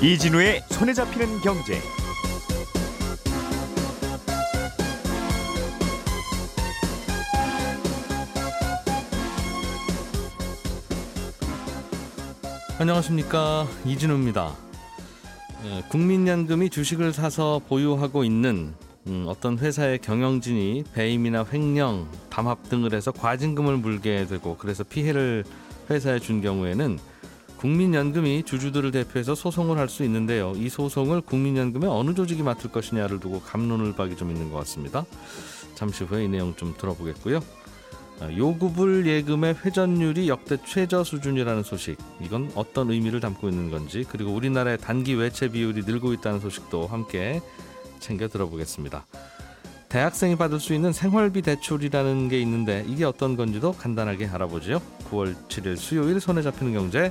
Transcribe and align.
이진우의 0.00 0.62
손에 0.70 0.94
잡히는 0.94 1.40
경제. 1.40 1.80
안녕하십니까 12.78 13.66
이진우입니다. 13.84 14.54
예, 15.64 15.82
국민연금이 15.88 16.70
주식을 16.70 17.12
사서 17.12 17.60
보유하고 17.68 18.22
있는 18.22 18.72
음, 19.08 19.24
어떤 19.26 19.58
회사의 19.58 19.98
경영진이 19.98 20.84
배임이나 20.94 21.44
횡령, 21.52 22.08
담합 22.30 22.68
등을 22.68 22.94
해서 22.94 23.10
과징금을 23.10 23.78
물게 23.78 24.26
되고 24.26 24.56
그래서 24.58 24.84
피해를 24.84 25.42
회사에 25.90 26.20
준 26.20 26.40
경우에는 26.40 27.00
국민연금이 27.58 28.44
주주들을 28.44 28.90
대표해서 28.92 29.34
소송을 29.34 29.78
할 29.78 29.88
수 29.88 30.04
있는데요. 30.04 30.52
이 30.56 30.68
소송을 30.68 31.22
국민연금의 31.22 31.88
어느 31.88 32.14
조직이 32.14 32.42
맡을 32.42 32.70
것이냐를 32.70 33.20
두고 33.20 33.40
감론을 33.40 33.94
박이 33.94 34.16
좀 34.16 34.30
있는 34.30 34.50
것 34.50 34.58
같습니다. 34.58 35.04
잠시 35.74 36.04
후에 36.04 36.24
이 36.24 36.28
내용 36.28 36.54
좀 36.56 36.74
들어보겠고요. 36.76 37.40
아, 38.20 38.30
요구불 38.36 39.06
예금의 39.06 39.56
회전율이 39.64 40.28
역대 40.28 40.58
최저 40.66 41.04
수준이라는 41.04 41.62
소식. 41.62 41.96
이건 42.20 42.50
어떤 42.54 42.90
의미를 42.90 43.20
담고 43.20 43.48
있는 43.48 43.70
건지 43.70 44.04
그리고 44.08 44.32
우리나라의 44.32 44.78
단기 44.78 45.14
외채 45.14 45.48
비율이 45.48 45.82
늘고 45.86 46.12
있다는 46.14 46.40
소식도 46.40 46.86
함께 46.88 47.40
챙겨 48.00 48.28
들어보겠습니다. 48.28 49.06
대학생이 49.88 50.36
받을 50.36 50.60
수 50.60 50.74
있는 50.74 50.92
생활비 50.92 51.40
대출이라는 51.40 52.28
게 52.28 52.40
있는데 52.40 52.84
이게 52.88 53.04
어떤 53.04 53.36
건지도 53.36 53.72
간단하게 53.72 54.26
알아보죠. 54.26 54.82
9월 55.10 55.34
7일 55.48 55.76
수요일 55.76 56.20
손에 56.20 56.42
잡히는 56.42 56.74
경제 56.74 57.10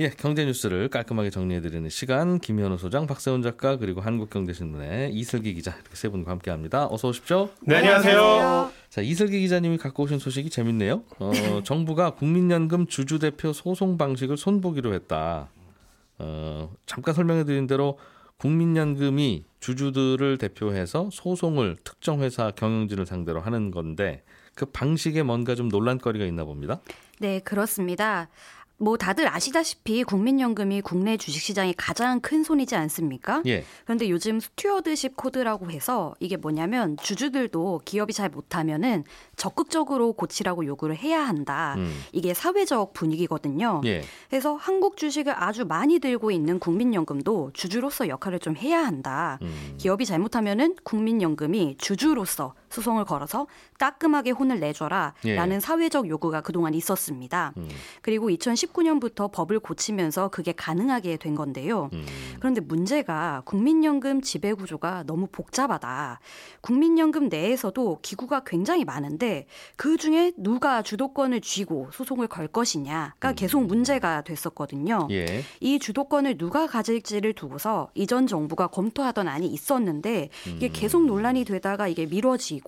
예, 0.00 0.08
경제 0.08 0.44
뉴스를 0.46 0.88
깔끔하게 0.88 1.28
정리해드리는 1.28 1.88
시간 1.90 2.38
김현우 2.38 2.78
소장, 2.78 3.06
박세훈 3.06 3.42
작가 3.42 3.76
그리고 3.76 4.00
한국경제신문의 4.00 5.12
이슬기 5.12 5.52
기자 5.52 5.72
이렇게 5.72 5.94
세 5.94 6.08
분과 6.08 6.30
함께합니다. 6.30 6.88
어서 6.90 7.08
오십시오. 7.08 7.50
네, 7.60 7.76
안녕하세요. 7.76 8.72
자, 8.88 9.02
이슬기 9.02 9.40
기자님이 9.40 9.76
갖고 9.76 10.04
오신 10.04 10.18
소식이 10.18 10.48
재밌네요. 10.48 11.02
어, 11.18 11.30
정부가 11.64 12.10
국민연금 12.10 12.86
주주 12.86 13.18
대표 13.18 13.52
소송 13.52 13.98
방식을 13.98 14.38
손보기로 14.38 14.94
했다. 14.94 15.50
어, 16.18 16.72
잠깐 16.86 17.14
설명해드린 17.14 17.66
대로 17.66 17.98
국민연금이 18.38 19.44
주주들을 19.60 20.38
대표해서 20.38 21.10
소송을 21.12 21.76
특정 21.84 22.22
회사 22.22 22.50
경영진을 22.50 23.04
상대로 23.04 23.40
하는 23.40 23.70
건데 23.70 24.24
그 24.54 24.66
방식에 24.66 25.22
뭔가 25.22 25.54
좀 25.54 25.68
논란거리가 25.68 26.24
있나 26.24 26.44
봅니다. 26.44 26.80
네, 27.20 27.40
그렇습니다. 27.40 28.28
뭐 28.82 28.96
다들 28.96 29.32
아시다시피 29.32 30.02
국민연금이 30.02 30.80
국내 30.80 31.16
주식시장의 31.16 31.74
가장 31.76 32.18
큰 32.18 32.42
손이지 32.42 32.74
않습니까? 32.74 33.40
예. 33.46 33.64
그런데 33.84 34.10
요즘 34.10 34.40
stewardship 34.40 35.16
code라고 35.16 35.70
해서 35.70 36.16
이게 36.18 36.36
뭐냐면 36.36 36.96
주주들도 36.96 37.82
기업이 37.84 38.12
잘 38.12 38.28
못하면은 38.28 39.04
적극적으로 39.36 40.14
고치라고 40.14 40.66
요구를 40.66 40.96
해야 40.96 41.20
한다. 41.20 41.76
음. 41.78 41.92
이게 42.10 42.34
사회적 42.34 42.92
분위기거든요. 42.92 43.82
예. 43.84 44.02
그래서 44.28 44.56
한국 44.56 44.96
주식을 44.96 45.32
아주 45.40 45.64
많이 45.64 46.00
들고 46.00 46.32
있는 46.32 46.58
국민연금도 46.58 47.52
주주로서 47.54 48.08
역할을 48.08 48.40
좀 48.40 48.56
해야 48.56 48.84
한다. 48.84 49.38
음. 49.42 49.76
기업이 49.78 50.04
잘못하면은 50.06 50.74
국민연금이 50.82 51.76
주주로서 51.78 52.54
소송을 52.72 53.04
걸어서 53.04 53.46
따끔하게 53.78 54.30
혼을 54.30 54.58
내줘라 54.58 55.14
예. 55.24 55.34
라는 55.34 55.60
사회적 55.60 56.08
요구가 56.08 56.40
그동안 56.40 56.74
있었습니다. 56.74 57.52
음. 57.56 57.68
그리고 58.00 58.28
2019년부터 58.30 59.30
법을 59.30 59.60
고치면서 59.60 60.28
그게 60.28 60.52
가능하게 60.52 61.18
된 61.18 61.34
건데요. 61.34 61.90
음. 61.92 62.04
그런데 62.38 62.60
문제가 62.60 63.42
국민연금 63.44 64.22
지배 64.22 64.52
구조가 64.54 65.04
너무 65.06 65.26
복잡하다. 65.30 66.20
국민연금 66.60 67.28
내에서도 67.28 67.98
기구가 68.02 68.42
굉장히 68.44 68.84
많은데 68.84 69.46
그 69.76 69.96
중에 69.96 70.32
누가 70.36 70.82
주도권을 70.82 71.40
쥐고 71.40 71.90
소송을 71.92 72.28
걸 72.28 72.48
것이냐가 72.48 73.32
계속 73.32 73.64
문제가 73.66 74.22
됐었거든요. 74.22 75.08
음. 75.10 75.14
예. 75.14 75.42
이 75.60 75.78
주도권을 75.78 76.38
누가 76.38 76.66
가질지를 76.66 77.34
두고서 77.34 77.90
이전 77.94 78.26
정부가 78.26 78.68
검토하던 78.68 79.28
안이 79.28 79.46
있었는데 79.46 80.30
이게 80.56 80.66
음. 80.68 80.72
계속 80.72 81.04
논란이 81.04 81.44
되다가 81.44 81.88
이게 81.88 82.06
미뤄지고 82.06 82.61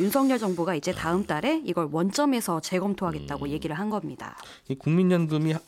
윤석열 0.00 0.38
정부가 0.38 0.74
이제 0.74 0.92
다음 0.92 1.24
달에 1.26 1.62
이걸 1.64 1.88
원점에서 1.90 2.56
음. 2.56 2.60
재검토하겠다고 2.62 3.48
얘기를 3.48 3.78
한 3.78 3.90
겁니다. 3.90 4.36
이 4.68 4.74
국민연금이 4.74 5.52
하- 5.52 5.60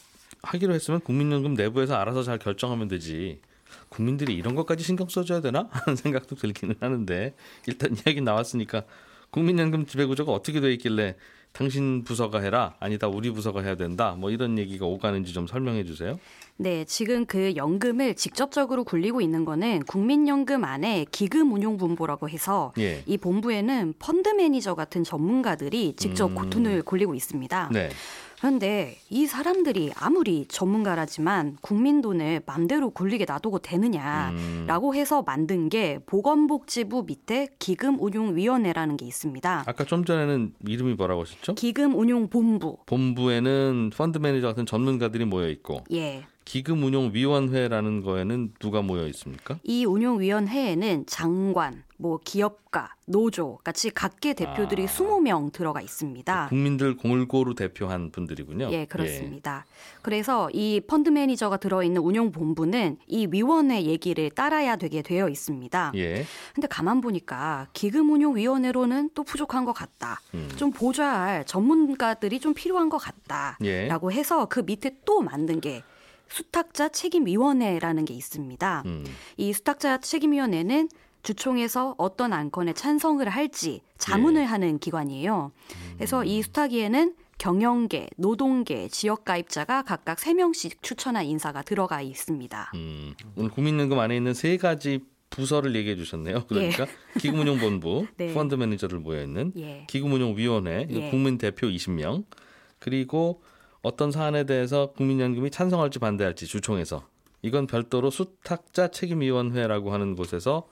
하기로 0.42 0.74
했으면 0.74 1.00
국민연금 1.00 1.54
내부에서 1.54 1.94
알아서 1.96 2.22
잘 2.22 2.38
결정하면 2.38 2.88
되지. 2.88 3.40
국민들이 3.88 4.34
이런 4.34 4.54
것까지 4.54 4.82
신경 4.84 5.08
써줘야 5.08 5.40
되나 5.40 5.68
하는 5.72 5.96
생각도 5.96 6.36
들기는 6.36 6.76
하는데 6.80 7.34
일단 7.66 7.94
이야기 7.96 8.20
나왔으니까 8.20 8.84
국민연금 9.30 9.84
지배구조가 9.86 10.32
어떻게 10.32 10.60
돼 10.60 10.72
있길래 10.72 11.16
당신 11.58 12.04
부서가 12.04 12.38
해라 12.38 12.74
아니다 12.78 13.08
우리 13.08 13.32
부서가 13.32 13.62
해야 13.62 13.74
된다 13.74 14.14
뭐 14.16 14.30
이런 14.30 14.58
얘기가 14.58 14.86
오가는지 14.86 15.32
좀 15.32 15.48
설명해 15.48 15.82
주세요. 15.82 16.16
네, 16.56 16.84
지금 16.84 17.26
그 17.26 17.54
연금을 17.56 18.14
직접적으로 18.14 18.84
굴리고 18.84 19.20
있는 19.20 19.44
거는 19.44 19.82
국민연금 19.84 20.64
안에 20.64 21.06
기금운용본부라고 21.10 22.28
해서 22.28 22.72
예. 22.78 23.02
이 23.06 23.16
본부에는 23.16 23.94
펀드 23.98 24.28
매니저 24.28 24.76
같은 24.76 25.02
전문가들이 25.02 25.94
직접 25.96 26.30
음. 26.30 26.34
고돈을 26.36 26.82
굴리고 26.82 27.16
있습니다. 27.16 27.70
네. 27.72 27.90
그런데 28.38 28.96
이 29.10 29.26
사람들이 29.26 29.92
아무리 29.96 30.46
전문가라지만 30.46 31.58
국민 31.60 32.00
돈을 32.00 32.42
맘대로 32.46 32.90
굴리게 32.90 33.24
놔두고 33.24 33.58
되느냐라고 33.58 34.94
해서 34.94 35.22
만든 35.22 35.68
게 35.68 35.98
보건복지부 36.06 37.04
밑에 37.06 37.48
기금운용위원회라는 37.58 38.96
게 38.96 39.06
있습니다. 39.06 39.64
아까 39.66 39.84
좀 39.84 40.04
전에는 40.04 40.54
이름이 40.66 40.94
뭐라고 40.94 41.22
하셨죠? 41.22 41.54
기금운용본부. 41.54 42.78
본부에는 42.86 43.90
펀드 43.96 44.18
매니저 44.18 44.46
같은 44.46 44.66
전문가들이 44.66 45.24
모여 45.24 45.48
있고 45.48 45.84
예. 45.92 46.24
기금운용위원회라는 46.48 48.00
거에는 48.00 48.54
누가 48.58 48.80
모여 48.80 49.06
있습니까? 49.08 49.58
이 49.64 49.84
운용위원회에는 49.84 51.04
장관, 51.06 51.84
뭐 51.98 52.18
기업가, 52.24 52.94
노조 53.04 53.58
같이 53.62 53.90
각계 53.90 54.32
대표들이 54.32 54.84
아. 54.84 54.86
20명 54.86 55.52
들어가 55.52 55.82
있습니다. 55.82 56.48
국민들 56.48 56.96
골고루 56.96 57.54
대표한 57.54 58.10
분들이군요. 58.10 58.70
예, 58.72 58.86
그렇습니다. 58.86 59.66
그래서 60.00 60.48
이 60.54 60.80
펀드 60.80 61.10
매니저가 61.10 61.58
들어있는 61.58 62.00
운용본부는 62.00 62.96
이 63.06 63.28
위원회 63.30 63.82
얘기를 63.82 64.30
따라야 64.30 64.76
되게 64.76 65.02
되어 65.02 65.28
있습니다. 65.28 65.92
예. 65.96 66.24
근데 66.54 66.66
가만 66.66 67.02
보니까 67.02 67.68
기금운용위원회로는 67.74 69.10
또 69.14 69.22
부족한 69.22 69.66
것 69.66 69.74
같다. 69.74 70.18
음. 70.32 70.48
좀 70.56 70.70
보좌할 70.70 71.44
전문가들이 71.44 72.40
좀 72.40 72.54
필요한 72.54 72.88
것 72.88 72.96
같다. 72.96 73.58
예. 73.64 73.86
라고 73.86 74.10
해서 74.10 74.46
그 74.46 74.60
밑에 74.60 74.96
또 75.04 75.20
만든 75.20 75.60
게 75.60 75.82
수탁자 76.28 76.88
책임위원회라는 76.88 78.04
게 78.04 78.14
있습니다. 78.14 78.82
음. 78.86 79.04
이 79.36 79.52
수탁자 79.52 79.98
책임위원회는 79.98 80.88
주총에서 81.22 81.94
어떤 81.98 82.32
안건에 82.32 82.72
찬성을 82.72 83.26
할지 83.28 83.80
자문을 83.98 84.42
예. 84.42 84.46
하는 84.46 84.78
기관이에요. 84.78 85.52
그래서 85.96 86.24
이 86.24 86.42
수탁위에는 86.42 87.14
경영계, 87.38 88.08
노동계, 88.16 88.88
지역 88.88 89.24
가입자가 89.24 89.82
각각 89.82 90.18
3명씩 90.18 90.82
추천한 90.82 91.24
인사가 91.24 91.62
들어가 91.62 92.02
있습니다. 92.02 92.72
음, 92.74 93.14
오늘 93.36 93.50
국민연금 93.50 93.98
안에 93.98 94.16
있는 94.16 94.34
세 94.34 94.56
가지 94.56 95.00
부서를 95.30 95.76
얘기해 95.76 95.96
주셨네요. 95.96 96.46
그러니까 96.48 96.86
기금운용본부, 97.20 98.06
네. 98.16 98.34
펀드 98.34 98.54
매니저를 98.54 98.98
모여 98.98 99.22
있는 99.22 99.52
예. 99.56 99.84
기금운용위원회, 99.88 100.88
예. 100.90 101.10
국민 101.10 101.38
대표 101.38 101.68
20명, 101.68 102.24
그리고 102.78 103.42
어떤 103.82 104.10
사안에 104.10 104.44
대해서 104.44 104.92
국민연금이 104.92 105.50
찬성할지 105.50 105.98
반대할지 105.98 106.46
주총에서 106.46 107.06
이건 107.42 107.66
별도로 107.66 108.10
수탁자 108.10 108.88
책임위원회라고 108.88 109.92
하는 109.92 110.16
곳에서 110.16 110.68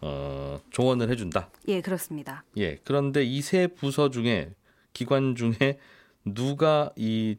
어, 0.00 0.60
조언을 0.70 1.10
해준다. 1.10 1.50
예, 1.68 1.80
그렇습니다. 1.80 2.44
예. 2.56 2.76
그런데 2.84 3.24
이 3.24 3.40
세 3.42 3.66
부서 3.66 4.10
중에 4.10 4.52
기관 4.92 5.34
중에 5.34 5.78
누가 6.24 6.90
이 6.96 7.36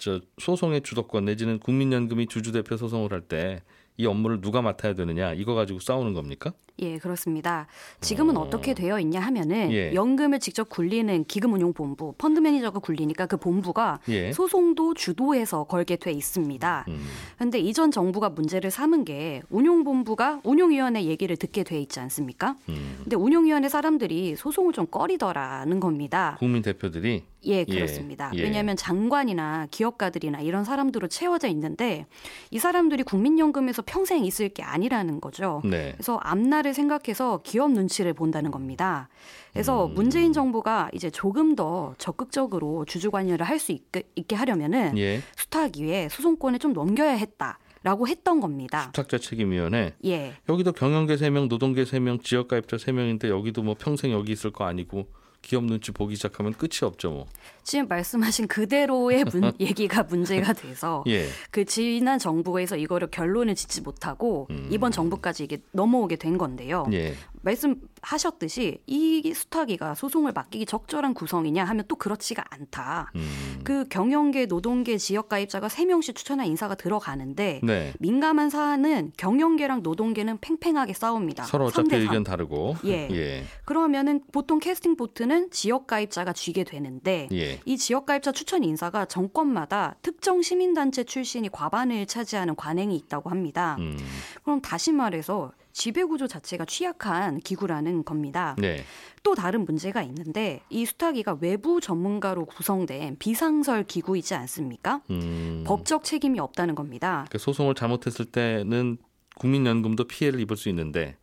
저 0.00 0.20
소송의 0.40 0.82
주도권 0.82 1.24
내지는 1.24 1.58
국민연금이 1.58 2.28
주주 2.28 2.52
대표 2.52 2.76
소송을 2.76 3.10
할 3.12 3.20
때 3.22 3.62
이 3.98 4.06
업무를 4.06 4.40
누가 4.40 4.62
맡아야 4.62 4.94
되느냐 4.94 5.34
이거 5.34 5.54
가지고 5.54 5.80
싸우는 5.80 6.14
겁니까? 6.14 6.52
예, 6.80 6.98
그렇습니다. 6.98 7.66
지금은 8.00 8.36
어. 8.36 8.42
어... 8.42 8.50
떻게 8.50 8.72
되어 8.72 9.00
있냐 9.00 9.20
하면은 9.20 9.72
예. 9.72 9.92
연금을 9.92 10.38
직접 10.38 10.68
굴리는 10.68 11.24
기금운용본부, 11.24 12.14
펀드 12.16 12.38
매니저가 12.38 12.78
굴리니까 12.78 13.26
그 13.26 13.36
본부가 13.36 13.98
예. 14.08 14.32
소송도 14.32 14.94
주도해서 14.94 15.64
걸게 15.64 15.96
돼 15.96 16.12
있습니다. 16.12 16.84
음. 16.86 17.04
그런데 17.36 17.58
이전 17.58 17.90
정부가 17.90 18.30
문제를 18.30 18.70
삼은 18.70 19.04
게 19.04 19.42
운용본부가 19.50 20.42
운용위원회 20.44 21.04
얘기를 21.04 21.36
듣게 21.36 21.64
돼 21.64 21.80
있지 21.80 21.98
않습니까? 21.98 22.56
음. 22.68 22.98
근데 23.02 23.16
운용위원회 23.16 23.68
사람들이 23.68 24.36
소송을 24.36 24.72
좀 24.72 24.86
꺼리더라는 24.86 25.80
겁니다. 25.80 26.36
국민 26.38 26.62
대표들이 26.62 27.24
예, 27.44 27.64
그렇습니다. 27.64 28.30
예. 28.34 28.42
왜냐하면 28.42 28.76
장관이나 28.76 29.68
기업가들이나 29.70 30.40
이런 30.40 30.64
사람들로 30.64 31.08
채워져 31.08 31.48
있는데 31.48 32.06
이 32.50 32.58
사람들이 32.58 33.04
국민연금에서 33.04 33.82
평생 33.88 34.24
있을 34.24 34.50
게 34.50 34.62
아니라는 34.62 35.20
거죠. 35.20 35.62
네. 35.64 35.92
그래서 35.92 36.18
앞날을 36.22 36.74
생각해서 36.74 37.40
기업 37.42 37.72
눈치를 37.72 38.12
본다는 38.12 38.50
겁니다. 38.50 39.08
그래서 39.52 39.86
음. 39.86 39.94
문재인 39.94 40.32
정부가 40.32 40.90
이제 40.92 41.10
조금 41.10 41.54
더 41.56 41.94
적극적으로 41.98 42.84
주주 42.84 43.10
관여를 43.10 43.46
할 43.46 43.58
수 43.58 43.72
있게, 43.72 44.04
있게 44.14 44.36
하려면은 44.36 44.96
예. 44.98 45.20
수탁위에 45.36 46.08
소송권을 46.10 46.60
좀 46.60 46.72
넘겨야 46.72 47.10
했다 47.12 47.58
라고 47.82 48.06
했던 48.06 48.40
겁니다. 48.40 48.84
수탁자 48.86 49.18
책임위원회 49.18 49.94
예. 50.04 50.34
여기도 50.48 50.70
경영계 50.72 51.16
3명, 51.16 51.48
노동계 51.48 51.82
3명, 51.84 52.22
지역가입자 52.22 52.76
3명인데 52.76 53.28
여기도 53.28 53.62
뭐 53.62 53.74
평생 53.76 54.12
여기 54.12 54.30
있을 54.32 54.50
거 54.52 54.64
아니고 54.64 55.08
기업 55.42 55.64
눈치 55.64 55.92
보기 55.92 56.14
시작하면 56.16 56.52
끝이 56.52 56.80
없죠 56.82 57.10
뭐. 57.10 57.26
지금 57.68 57.86
말씀하신 57.86 58.48
그대로의 58.48 59.24
문, 59.24 59.52
얘기가 59.60 60.02
문제가 60.04 60.54
돼서 60.54 61.04
예. 61.06 61.26
그 61.50 61.66
지난 61.66 62.18
정부에서 62.18 62.78
이거를 62.78 63.10
결론을 63.10 63.54
짓지 63.54 63.82
못하고 63.82 64.46
음. 64.48 64.68
이번 64.70 64.90
정부까지 64.90 65.44
이게 65.44 65.58
넘어오게 65.72 66.16
된 66.16 66.38
건데요. 66.38 66.86
예. 66.94 67.14
말씀하셨듯이 67.42 68.80
이 68.86 69.32
수탁위가 69.34 69.94
소송을 69.94 70.32
맡기기 70.32 70.64
적절한 70.64 71.12
구성이냐 71.12 71.64
하면 71.64 71.84
또 71.88 71.96
그렇지가 71.96 72.42
않다. 72.48 73.12
음. 73.16 73.60
그 73.64 73.86
경영계, 73.88 74.46
노동계, 74.46 74.96
지역가입자가 74.96 75.68
세명씩 75.68 76.16
추천한 76.16 76.46
인사가 76.46 76.74
들어가는데 76.74 77.60
네. 77.62 77.92
민감한 77.98 78.48
사안은 78.48 79.12
경영계랑 79.18 79.82
노동계는 79.82 80.38
팽팽하게 80.40 80.94
싸웁니다. 80.94 81.44
서로 81.44 81.66
어차피 81.66 81.88
3대 81.88 81.90
3. 81.92 82.00
의견 82.00 82.24
다르고. 82.24 82.76
예. 82.86 83.08
예. 83.10 83.44
그러면은 83.66 84.22
보통 84.32 84.58
캐스팅 84.58 84.96
보트는 84.96 85.50
지역가입자가 85.50 86.32
쥐게 86.32 86.64
되는데 86.64 87.28
예. 87.32 87.57
이 87.64 87.76
지역가입자 87.76 88.32
추천 88.32 88.64
인사가 88.64 89.04
정권마다 89.04 89.96
특정 90.02 90.42
시민단체 90.42 91.04
출신이 91.04 91.48
과반을 91.50 92.06
차지하는 92.06 92.56
관행이 92.56 92.96
있다고 92.96 93.30
합니다. 93.30 93.76
음. 93.78 93.96
그럼 94.42 94.60
다시 94.60 94.92
말해서 94.92 95.52
지배구조 95.72 96.26
자체가 96.26 96.64
취약한 96.64 97.38
기구라는 97.38 98.04
겁니다. 98.04 98.56
네. 98.58 98.84
또 99.22 99.34
다른 99.34 99.64
문제가 99.64 100.02
있는데 100.02 100.60
이 100.70 100.84
수탁위가 100.84 101.38
외부 101.40 101.80
전문가로 101.80 102.46
구성된 102.46 103.16
비상설 103.18 103.84
기구이지 103.84 104.34
않습니까? 104.34 105.02
음. 105.10 105.62
법적 105.66 106.04
책임이 106.04 106.40
없다는 106.40 106.74
겁니다. 106.74 107.26
그 107.30 107.38
소송을 107.38 107.74
잘못했을 107.74 108.24
때는 108.24 108.98
국민연금도 109.36 110.04
피해를 110.04 110.40
입을 110.40 110.56
수 110.56 110.68
있는데 110.68 111.16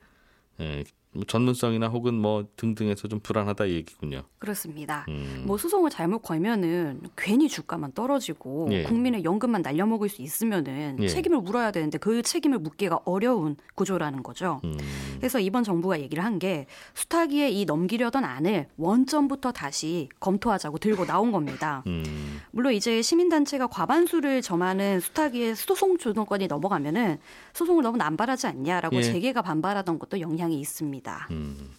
예, 0.59 0.83
뭐 1.04 1.04
전문성이나 1.27 1.87
혹은 1.87 2.13
뭐 2.13 2.45
등등해서 2.55 3.07
좀 3.07 3.19
불안하다 3.19 3.65
이 3.65 3.73
얘기군요. 3.73 4.23
그렇습니다. 4.39 5.05
음. 5.09 5.43
뭐 5.45 5.57
소송을 5.57 5.89
잘못 5.89 6.19
걸면은 6.19 7.01
괜히 7.17 7.49
주가만 7.49 7.93
떨어지고 7.93 8.69
예. 8.71 8.83
국민의 8.83 9.23
연금만 9.23 9.61
날려먹을 9.61 10.09
수 10.09 10.21
있으면은 10.21 10.97
예. 11.01 11.07
책임을 11.07 11.41
물어야 11.41 11.71
되는데 11.71 11.97
그 11.97 12.21
책임을 12.21 12.59
묻기가 12.59 12.99
어려운 13.05 13.55
구조라는 13.75 14.23
거죠. 14.23 14.61
음. 14.63 14.77
그래서 15.17 15.39
이번 15.39 15.63
정부가 15.63 15.99
얘기를 15.99 16.23
한 16.23 16.35
게 16.35 16.65
수탁위에 16.95 17.49
이 17.49 17.63
넘기려던 17.63 18.25
안을 18.25 18.67
원점부터 18.75 19.53
다시 19.53 20.09
검토하자고 20.19 20.79
들고 20.79 21.05
나온 21.05 21.31
겁니다. 21.31 21.81
음. 21.87 22.41
물론 22.51 22.73
이제 22.73 23.01
시민단체가 23.01 23.67
과반수를 23.67 24.41
점하는 24.41 24.99
수탁위에 24.99 25.55
소송 25.55 25.97
주도권이 25.97 26.47
넘어가면은 26.47 27.17
소송을 27.53 27.83
너무 27.83 27.97
남발하지 27.97 28.47
않냐라고 28.47 28.97
예. 28.97 29.01
재계가 29.03 29.41
반발하던 29.43 29.97
것도 29.97 30.19
영향이 30.19 30.59
있습니다. 30.59 31.04
음. 31.31 31.71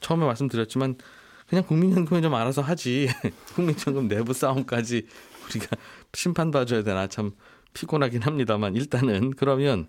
처음에 0.00 0.24
말씀드렸지만 0.26 0.96
그냥 1.48 1.64
국민연금이 1.64 2.22
좀 2.22 2.34
알아서 2.34 2.60
하지 2.62 3.08
국민연금 3.54 4.08
내부 4.08 4.32
싸움까지 4.32 5.06
우리가 5.48 5.76
심판 6.12 6.50
봐줘야 6.50 6.82
되나 6.82 7.06
참 7.06 7.32
피곤하긴 7.72 8.22
합니다만 8.22 8.74
일단은 8.74 9.30
그러면 9.30 9.88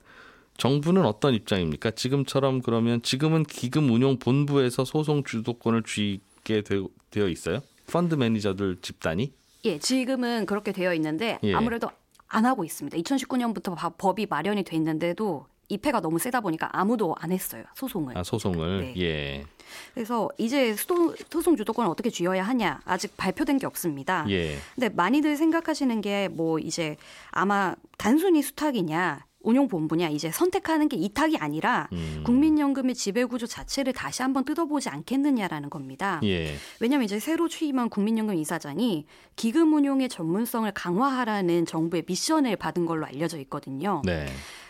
정부는 0.57 1.05
어떤 1.05 1.33
입장입니까? 1.33 1.91
지금처럼 1.91 2.61
그러면 2.61 3.01
지금은 3.01 3.43
기금 3.43 3.91
운용 3.91 4.17
본부에서 4.19 4.85
소송 4.85 5.23
주도권을 5.23 5.83
쥐게 5.83 6.61
되- 6.61 6.83
되어 7.11 7.27
있어요? 7.27 7.59
펀드 7.91 8.15
매니저들 8.15 8.77
집단이? 8.81 9.33
예, 9.65 9.79
지금은 9.79 10.45
그렇게 10.45 10.71
되어 10.71 10.93
있는데 10.95 11.39
예. 11.43 11.53
아무래도 11.53 11.89
안 12.27 12.45
하고 12.45 12.63
있습니다. 12.65 12.97
2019년부터 12.97 13.75
법이 13.97 14.25
마련이 14.29 14.63
돼 14.63 14.75
있는데도 14.77 15.45
입회가 15.69 15.99
너무 15.99 16.17
세다 16.19 16.41
보니까 16.41 16.69
아무도 16.71 17.15
안 17.19 17.31
했어요. 17.31 17.63
소송을. 17.75 18.17
아 18.17 18.23
소송을 18.23 18.81
네. 18.81 19.01
예 19.01 19.45
그래서 19.93 20.29
이제 20.37 20.73
수도, 20.75 21.13
소송 21.29 21.57
주도권을 21.57 21.91
어떻게 21.91 22.09
쥐어야 22.09 22.43
하냐 22.43 22.79
아직 22.85 23.17
발표된 23.17 23.57
게 23.57 23.65
없습니다. 23.65 24.25
예. 24.29 24.57
근데 24.75 24.87
많이들 24.89 25.35
생각하시는 25.35 25.99
게 26.01 26.29
뭐 26.37 26.59
이제 26.59 26.97
아마 27.31 27.75
단순히 27.97 28.41
수탁이냐 28.41 29.25
운용본부냐 29.41 30.09
이제 30.09 30.29
선택하는 30.29 30.89
게 30.89 30.97
이탁이 30.97 31.37
아니라 31.37 31.87
음. 31.93 32.21
국민연금의 32.25 32.95
지배구조 32.95 33.47
자체를 33.47 33.93
다시 33.93 34.21
한번 34.21 34.43
뜯어보지 34.43 34.89
않겠느냐라는 34.89 35.69
겁니다. 35.69 36.19
예. 36.23 36.55
왜냐하면 36.79 37.05
이제 37.05 37.19
새로 37.19 37.47
취임한 37.47 37.89
국민연금 37.89 38.35
이사장이 38.35 39.05
기금 39.35 39.73
운용의 39.73 40.09
전문성을 40.09 40.69
강화하라는 40.71 41.65
정부의 41.65 42.03
미션을 42.07 42.57
받은 42.57 42.85
걸로 42.85 43.05
알려져 43.05 43.37
있거든요. 43.39 44.01
네. 44.05 44.25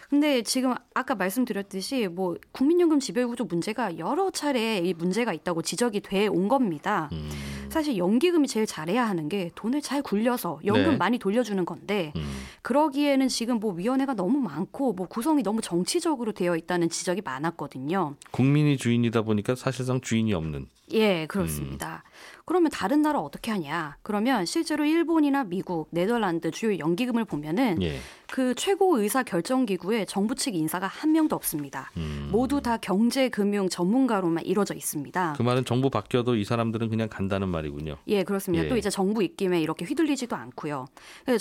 근데 0.10 0.42
지금 0.42 0.74
아까 0.94 1.16
말씀드렸듯이 1.16 2.08
뭐 2.08 2.36
국민연금 2.54 3.00
지배구조 3.00 3.46
문제가 3.46 3.98
여러 3.98 4.30
차례 4.32 4.78
이 4.80 4.94
문제가 4.94 5.34
있다고 5.34 5.62
지적이 5.62 6.00
돼 6.02 6.28
온 6.28 6.48
겁니다. 6.48 7.10
음. 7.12 7.30
사실 7.70 7.98
연기금이 7.98 8.48
제일 8.48 8.66
잘해야 8.66 9.08
하는 9.08 9.28
게 9.28 9.52
돈을 9.56 9.82
잘 9.82 10.02
굴려서 10.02 10.60
연금 10.66 10.92
네. 10.92 10.98
많이 10.98 11.18
돌려주는 11.20 11.66
건데 11.66 12.14
음. 12.16 12.24
그러기에는 12.62 13.28
지금 13.28 13.60
뭐 13.60 13.74
위원회가 13.74 14.14
너무 14.14 14.40
많고 14.40 14.94
뭐 14.94 15.08
구성이 15.08 15.44
너무 15.44 15.62
정치적으로 15.62 16.32
되어 16.32 16.56
있다는 16.56 16.90
지적이 16.90 17.22
많았거든요. 17.26 18.16
국민이 18.32 18.78
주인이다 18.78 19.24
보니까 19.24 19.56
사실상 19.56 20.00
주인이 20.00 20.34
없는. 20.34 20.68
예, 20.94 21.26
그렇습니다. 21.28 22.04
그러면 22.48 22.72
다른 22.72 23.02
나라 23.02 23.20
어떻게 23.20 23.52
하냐? 23.52 23.98
그러면 24.04 24.46
실제로 24.46 24.86
일본이나 24.86 25.44
미국, 25.44 25.90
네덜란드 25.92 26.50
주요 26.50 26.80
연기금을 26.80 27.26
보면은 27.26 27.82
예. 27.82 28.00
그 28.32 28.56
최고 28.56 29.00
의사 29.00 29.22
결정 29.22 29.66
기구에 29.66 30.06
정부 30.06 30.34
측 30.34 30.56
인사가 30.56 30.88
한 30.88 31.12
명도 31.12 31.36
없습니다. 31.36 31.92
음. 31.98 32.30
모두 32.32 32.62
다 32.62 32.78
경제 32.78 33.28
금융 33.28 33.68
전문가로만 33.68 34.46
이루어져 34.46 34.76
있습니다. 34.76 35.34
그 35.38 35.42
말은 35.42 35.66
정부 35.66 35.90
바뀌어도 35.90 36.36
이 36.38 36.46
사람들은 36.46 36.88
그냥 36.88 37.10
간다는 37.10 37.50
말이군요. 37.50 37.98
예, 38.08 38.24
그렇습니다. 38.24 38.64
예. 38.64 38.70
또 38.70 38.78
이제 38.78 38.90
정부 38.90 39.22
입김에 39.22 39.60
이렇게 39.60 39.84
휘둘리지도 39.84 40.34
않고요. 40.34 40.86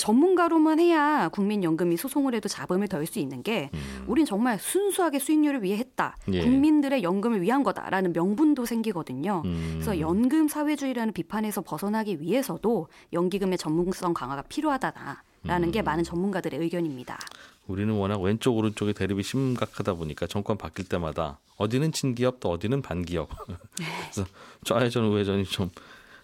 전문가로만 0.00 0.80
해야 0.80 1.28
국민연금이 1.28 1.96
소송을 1.96 2.34
해도 2.34 2.48
잡음을 2.48 2.88
덜 2.88 3.06
수 3.06 3.20
있는 3.20 3.44
게 3.44 3.70
우린 4.08 4.26
정말 4.26 4.58
순수하게 4.58 5.20
수익률을 5.20 5.62
위해 5.62 5.76
했다. 5.76 6.16
음. 6.26 6.34
예. 6.34 6.40
국민들의 6.40 7.04
연금을 7.04 7.42
위한 7.42 7.62
거다라는 7.62 8.12
명분도 8.12 8.64
생기거든요. 8.64 9.42
음. 9.44 9.70
그래서 9.74 10.00
연금 10.00 10.48
사회주의 10.48 10.95
라는 10.96 11.12
비판에서 11.12 11.60
벗어나기 11.60 12.20
위해서도 12.20 12.88
연기금의 13.12 13.58
전문성 13.58 14.14
강화가 14.14 14.40
필요하다라는 14.42 15.16
음. 15.44 15.70
게 15.70 15.82
많은 15.82 16.04
전문가들의 16.04 16.58
의견입니다. 16.58 17.18
우리는 17.66 17.92
워낙 17.92 18.20
왼쪽 18.20 18.56
오른쪽의 18.56 18.94
대립이 18.94 19.22
심각하다 19.22 19.94
보니까 19.94 20.26
정권 20.26 20.56
바뀔 20.56 20.88
때마다 20.88 21.38
어디는 21.58 21.92
친기업 21.92 22.40
또 22.40 22.50
어디는 22.50 22.80
반기업. 22.80 23.28
그래서 23.76 24.24
좌회전 24.64 25.04
우회전이 25.04 25.44
좀 25.44 25.68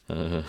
어, 0.09 0.43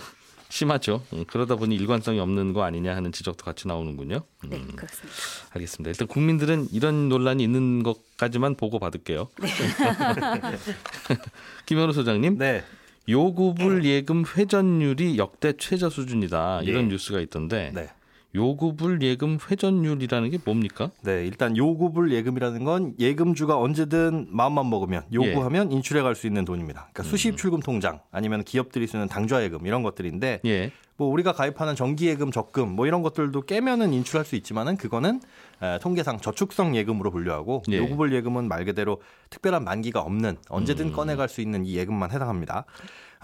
심하죠. 0.48 1.02
음, 1.12 1.24
그러다 1.26 1.56
보니 1.56 1.76
일관성이 1.76 2.18
없는 2.20 2.54
거 2.54 2.62
아니냐 2.62 2.96
하는 2.96 3.12
지적도 3.12 3.44
같이 3.44 3.68
나오는군요. 3.68 4.22
음, 4.44 4.48
네, 4.48 4.58
그렇습니다. 4.74 5.18
알겠습니다. 5.50 5.90
일단 5.90 6.08
국민들은 6.08 6.68
이런 6.72 7.10
논란이 7.10 7.42
있는 7.42 7.82
것까지만 7.82 8.54
보고 8.54 8.78
받을게요. 8.78 9.28
김현우 11.66 11.92
소장님, 11.92 12.38
네. 12.38 12.64
요구불 13.08 13.84
예금 13.84 14.24
회전율이 14.36 15.18
역대 15.18 15.52
최저 15.58 15.90
수준이다 15.90 16.62
이런 16.62 16.84
예. 16.84 16.88
뉴스가 16.88 17.20
있던데 17.20 17.70
네. 17.74 17.88
요구불 18.34 19.00
예금 19.02 19.38
회전율이라는 19.48 20.30
게 20.30 20.38
뭡니까? 20.44 20.90
네, 21.02 21.24
일단 21.24 21.56
요구불 21.56 22.12
예금이라는 22.12 22.64
건 22.64 22.94
예금주가 22.98 23.58
언제든 23.58 24.26
마음만 24.30 24.68
먹으면 24.68 25.04
요구하면 25.12 25.70
인출해 25.70 26.02
갈 26.02 26.14
수 26.14 26.26
있는 26.26 26.44
돈입니다. 26.44 26.88
그러니까 26.92 27.02
수십 27.04 27.36
출금 27.36 27.60
통장 27.60 28.00
아니면 28.10 28.42
기업들이 28.44 28.86
쓰는 28.86 29.06
당좌 29.08 29.42
예금 29.42 29.66
이런 29.66 29.82
것들인데 29.82 30.40
예. 30.46 30.72
뭐 30.96 31.08
우리가 31.08 31.32
가입하는 31.32 31.74
정기 31.74 32.06
예금, 32.06 32.30
적금 32.30 32.70
뭐 32.74 32.86
이런 32.86 33.02
것들도 33.02 33.40
깨면은 33.42 33.92
인출할 33.92 34.24
수 34.24 34.36
있지만은 34.36 34.76
그거는 34.76 35.20
에, 35.60 35.78
통계상 35.80 36.20
저축성 36.20 36.76
예금으로 36.76 37.10
분류하고 37.10 37.64
예. 37.70 37.78
요구불 37.78 38.12
예금은 38.14 38.46
말 38.46 38.64
그대로 38.64 39.00
특별한 39.30 39.64
만기가 39.64 40.00
없는 40.00 40.36
언제든 40.48 40.86
음. 40.86 40.92
꺼내 40.92 41.16
갈 41.16 41.28
수 41.28 41.40
있는 41.40 41.66
이 41.66 41.76
예금만 41.76 42.12
해당합니다. 42.12 42.64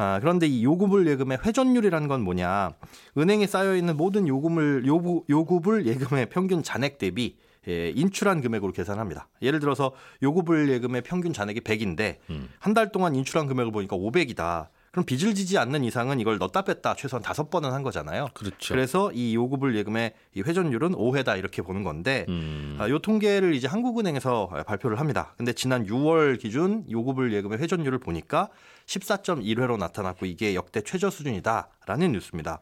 아, 0.00 0.19
그런데 0.19 0.47
이 0.47 0.64
요구불 0.64 1.07
예금의 1.09 1.40
회전율이라는 1.45 2.09
건 2.09 2.23
뭐냐? 2.23 2.71
은행에 3.19 3.47
쌓여 3.47 3.76
있는 3.76 3.99
모든 3.99 4.26
요금을 4.26 4.85
요구 4.87 5.25
요구불 5.28 5.87
예금의 5.87 6.30
평균 6.30 6.62
잔액 6.62 6.97
대비 6.97 7.37
예, 7.69 7.90
인출한 7.90 8.40
금액으로 8.40 8.73
계산합니다. 8.73 9.28
예를 9.42 9.61
들어서 9.61 9.92
요구불 10.23 10.71
예금의 10.71 11.02
평균 11.02 11.35
잔액이 11.35 11.61
100인데 11.61 12.16
음. 12.30 12.49
한달 12.59 12.92
동안 12.92 13.14
인출한 13.14 13.47
금액을 13.47 13.73
보니까 13.73 13.95
500이다. 13.95 14.69
그럼 14.91 15.05
빚을 15.05 15.35
지지 15.35 15.57
않는 15.57 15.85
이상은 15.85 16.19
이걸 16.19 16.39
넣었다 16.39 16.63
뺐다 16.63 16.95
최소한 16.97 17.23
다섯 17.23 17.49
번은 17.49 17.73
한 17.73 17.85
거잖아요. 17.85 18.29
그렇죠. 18.35 18.75
그래서 18.75 19.13
이 19.13 19.37
요구불 19.37 19.77
예금의 19.77 20.15
이 20.35 20.43
회전율은 20.43 20.93
5회다 20.93 21.39
이렇게 21.39 21.63
보는 21.63 21.85
건데 21.85 22.27
음. 22.29 22.77
아, 22.81 22.89
요 22.89 22.99
통계를 22.99 23.55
이제 23.55 23.69
한국은행에서 23.69 24.65
발표를 24.67 24.99
합니다. 24.99 25.33
근데 25.37 25.53
지난 25.53 25.87
6월 25.87 26.41
기준 26.41 26.85
요구불 26.91 27.33
예금의 27.33 27.59
회전율을 27.59 27.99
보니까 27.99 28.49
14.1회로 28.87 29.79
나타났고 29.79 30.27
이게 30.27 30.57
역대 30.57 30.81
최저 30.81 31.09
수준이다라는 31.09 32.11
뉴스입니다. 32.13 32.61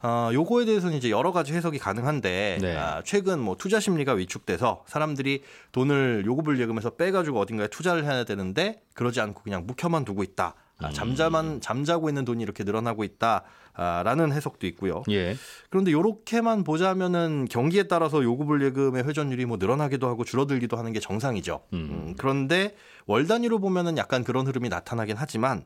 어, 0.00 0.30
요거에 0.32 0.64
대해서는 0.64 0.96
이제 0.96 1.10
여러 1.10 1.32
가지 1.32 1.52
해석이 1.52 1.80
가능한데 1.80 2.58
네. 2.60 2.76
아, 2.76 3.02
최근 3.04 3.40
뭐 3.40 3.56
투자 3.56 3.80
심리가 3.80 4.12
위축돼서 4.12 4.84
사람들이 4.86 5.42
돈을 5.72 6.22
요구불 6.24 6.60
예금에서 6.60 6.90
빼가지고 6.90 7.40
어딘가에 7.40 7.66
투자를 7.66 8.04
해야 8.04 8.22
되는데 8.22 8.80
그러지 8.94 9.20
않고 9.20 9.42
그냥 9.42 9.66
묵혀만 9.66 10.04
두고 10.04 10.22
있다. 10.22 10.54
음. 10.80 10.84
아, 10.86 10.90
잠자만 10.90 11.60
잠자고 11.60 12.08
있는 12.08 12.24
돈이 12.24 12.42
이렇게 12.42 12.62
늘어나고 12.64 13.04
있다라는 13.04 14.32
해석도 14.32 14.66
있고요. 14.68 15.02
예. 15.10 15.36
그런데 15.70 15.92
요렇게만 15.92 16.64
보자면은 16.64 17.46
경기에 17.50 17.84
따라서 17.84 18.22
요구불 18.22 18.62
예금의 18.64 19.04
회전율이 19.04 19.44
뭐 19.46 19.56
늘어나기도 19.58 20.08
하고 20.08 20.24
줄어들기도 20.24 20.76
하는 20.76 20.92
게 20.92 21.00
정상이죠. 21.00 21.62
음. 21.72 21.78
음, 21.78 22.14
그런데 22.16 22.76
월 23.06 23.26
단위로 23.26 23.58
보면은 23.58 23.98
약간 23.98 24.22
그런 24.24 24.46
흐름이 24.46 24.68
나타나긴 24.68 25.16
하지만 25.18 25.64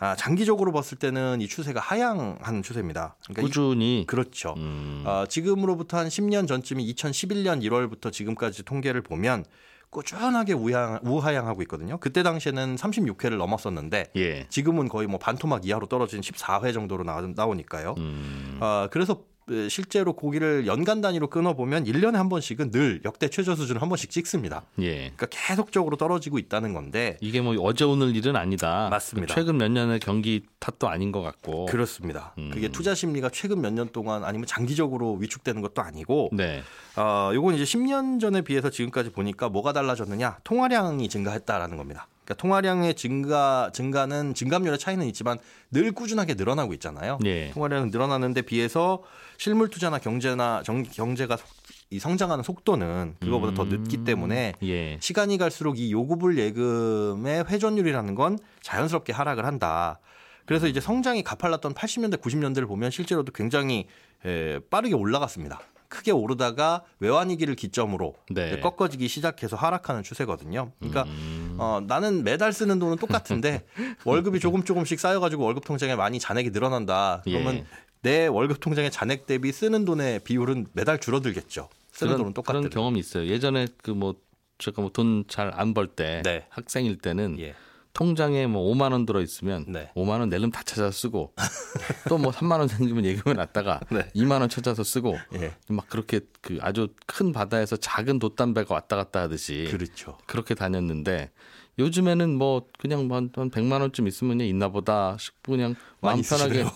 아, 0.00 0.14
장기적으로 0.14 0.70
봤을 0.72 0.96
때는 0.96 1.40
이 1.40 1.48
추세가 1.48 1.80
하향하는 1.80 2.62
추세입니다. 2.62 3.16
그러니까 3.24 3.42
이- 3.42 3.44
꾸준히 3.44 4.04
그렇죠. 4.06 4.54
음. 4.56 5.02
아, 5.06 5.26
지금으로부터 5.28 5.98
한 5.98 6.06
10년 6.08 6.46
전쯤이 6.46 6.92
2011년 6.94 7.62
1월부터 7.62 8.12
지금까지 8.12 8.62
통계를 8.64 9.02
보면 9.02 9.44
꾸준하게 9.90 10.52
우향, 10.52 10.98
우하향하고 11.02 11.62
있거든요. 11.62 11.98
그때 11.98 12.22
당시에는 12.22 12.76
36회를 12.76 13.36
넘었었는데 13.36 14.12
예. 14.16 14.46
지금은 14.48 14.88
거의 14.88 15.06
뭐 15.06 15.18
반토막 15.18 15.66
이하로 15.66 15.86
떨어진 15.86 16.20
14회 16.20 16.72
정도로 16.74 17.04
나, 17.04 17.20
나오니까요. 17.20 17.94
음. 17.98 18.58
아, 18.60 18.88
그래서 18.90 19.24
실제로 19.70 20.12
고기를 20.12 20.66
연간 20.66 21.00
단위로 21.00 21.28
끊어보면 21.28 21.84
1년에 21.84 22.12
한 22.14 22.28
번씩은 22.28 22.70
늘 22.70 23.00
역대 23.04 23.28
최저 23.28 23.54
수준을 23.54 23.80
한 23.80 23.88
번씩 23.88 24.10
찍습니다. 24.10 24.64
예. 24.80 25.12
그러니까 25.16 25.26
계속적으로 25.30 25.96
떨어지고 25.96 26.38
있다는 26.38 26.74
건데 26.74 27.16
이게 27.20 27.40
뭐 27.40 27.54
어제 27.60 27.84
오늘 27.84 28.14
일은 28.16 28.36
아니다. 28.36 28.88
맞습니다. 28.90 29.34
최근 29.34 29.56
몇 29.58 29.70
년의 29.70 30.00
경기 30.00 30.44
탓도 30.58 30.88
아닌 30.88 31.12
것 31.12 31.22
같고. 31.22 31.66
그렇습니다. 31.66 32.34
음. 32.38 32.50
그게 32.52 32.68
투자 32.68 32.94
심리가 32.94 33.28
최근 33.30 33.60
몇 33.60 33.68
년 33.72 33.88
동안 33.92 34.24
아니면 34.24 34.46
장기적으로 34.46 35.14
위축되는 35.20 35.60
것도 35.62 35.82
아니고 35.82 36.30
네. 36.32 36.62
어, 36.96 37.30
요건 37.34 37.54
이제 37.54 37.64
10년 37.64 38.20
전에 38.20 38.40
비해서 38.42 38.70
지금까지 38.70 39.10
보니까 39.10 39.48
뭐가 39.48 39.72
달라졌느냐? 39.72 40.38
통화량이 40.42 41.08
증가했다라는 41.08 41.76
겁니다. 41.76 42.08
그러니까 42.28 42.34
통화량의 42.34 42.94
증가 42.94 43.70
증가는 43.72 44.34
증감률의 44.34 44.78
차이는 44.78 45.06
있지만 45.06 45.38
늘 45.70 45.92
꾸준하게 45.92 46.34
늘어나고 46.34 46.74
있잖아요. 46.74 47.18
예. 47.24 47.50
통화량은 47.52 47.90
늘어나는데 47.90 48.42
비해서 48.42 49.02
실물 49.38 49.68
투자나 49.70 49.98
경제나 49.98 50.62
정, 50.62 50.82
경제가 50.82 51.38
속- 51.38 51.46
이 51.90 51.98
성장하는 51.98 52.44
속도는 52.44 53.14
그거보다 53.20 53.54
더 53.54 53.64
늦기 53.64 54.04
때문에 54.04 54.52
예. 54.62 54.98
시간이 55.00 55.38
갈수록 55.38 55.78
이 55.78 55.90
요구불 55.90 56.38
예금의 56.38 57.44
회전율이라는 57.48 58.14
건 58.14 58.38
자연스럽게 58.60 59.14
하락을 59.14 59.46
한다. 59.46 59.98
그래서 60.44 60.66
이제 60.66 60.80
성장이 60.80 61.22
가팔랐던 61.22 61.72
80년대, 61.72 62.20
90년대를 62.20 62.68
보면 62.68 62.90
실제로도 62.90 63.32
굉장히 63.32 63.86
에, 64.26 64.58
빠르게 64.70 64.94
올라갔습니다. 64.94 65.60
크게 65.88 66.10
오르다가 66.10 66.82
외환위기를 67.00 67.54
기점으로 67.54 68.14
네. 68.30 68.60
꺾어지기 68.60 69.08
시작해서 69.08 69.56
하락하는 69.56 70.02
추세거든요. 70.02 70.72
그러니까 70.78 71.04
음. 71.04 71.37
어, 71.58 71.80
나는 71.86 72.24
매달 72.24 72.52
쓰는 72.52 72.78
돈은 72.78 72.96
똑같은데 72.96 73.64
월급이 74.04 74.40
조금 74.40 74.62
조금씩 74.64 74.98
쌓여가지고 75.00 75.44
월급 75.44 75.64
통장에 75.64 75.94
많이 75.96 76.18
잔액이 76.18 76.50
늘어난다. 76.50 77.22
그러면 77.24 77.56
예. 77.56 77.64
내 78.02 78.26
월급 78.26 78.60
통장의 78.60 78.90
잔액 78.90 79.26
대비 79.26 79.50
쓰는 79.52 79.84
돈의 79.84 80.20
비율은 80.20 80.68
매달 80.72 80.98
줄어들겠죠. 80.98 81.68
쓰는 81.92 82.10
그런, 82.12 82.18
돈은 82.18 82.34
똑같대로. 82.34 82.60
그런 82.60 82.70
경험이 82.70 83.00
있어요. 83.00 83.26
예전에 83.26 83.66
그 83.82 83.90
뭐 83.90 84.14
제가 84.58 84.82
뭐 84.82 84.90
돈 84.92 85.24
잘 85.28 85.52
안 85.54 85.72
벌때 85.74 86.22
네. 86.24 86.44
학생일 86.50 86.98
때는 86.98 87.36
예. 87.40 87.54
통장에 87.98 88.46
뭐 88.46 88.72
5만 88.72 88.92
원 88.92 89.06
들어 89.06 89.20
있으면 89.20 89.64
네. 89.66 89.90
5만 89.96 90.20
원 90.20 90.28
낼름 90.28 90.52
다 90.52 90.62
찾아 90.62 90.88
쓰고 90.88 91.34
또 92.08 92.16
뭐 92.18 92.30
3만 92.30 92.60
원 92.60 92.68
생기면 92.68 93.04
예금에 93.04 93.34
놨다가 93.34 93.80
네. 93.90 94.08
2만 94.14 94.38
원 94.38 94.48
찾아서 94.48 94.84
쓰고 94.84 95.16
예. 95.34 95.52
막 95.68 95.88
그렇게 95.88 96.20
그 96.40 96.58
아주 96.60 96.94
큰 97.06 97.32
바다에서 97.32 97.76
작은 97.76 98.20
돛담배가 98.20 98.72
왔다 98.72 98.94
갔다 98.94 99.22
하듯이 99.22 99.66
그렇죠. 99.72 100.16
그렇게 100.26 100.54
다녔는데 100.54 101.32
요즘에는 101.78 102.36
뭐 102.36 102.66
그냥 102.78 103.06
뭐 103.06 103.16
한, 103.16 103.30
한 103.34 103.50
100만 103.50 103.80
원쯤 103.80 104.08
있으면 104.08 104.40
있나 104.40 104.68
보다 104.68 105.16
싶고 105.18 105.52
그냥 105.52 105.76
마음 106.00 106.22
편하게 106.22 106.64
쓰시네요. 106.64 106.70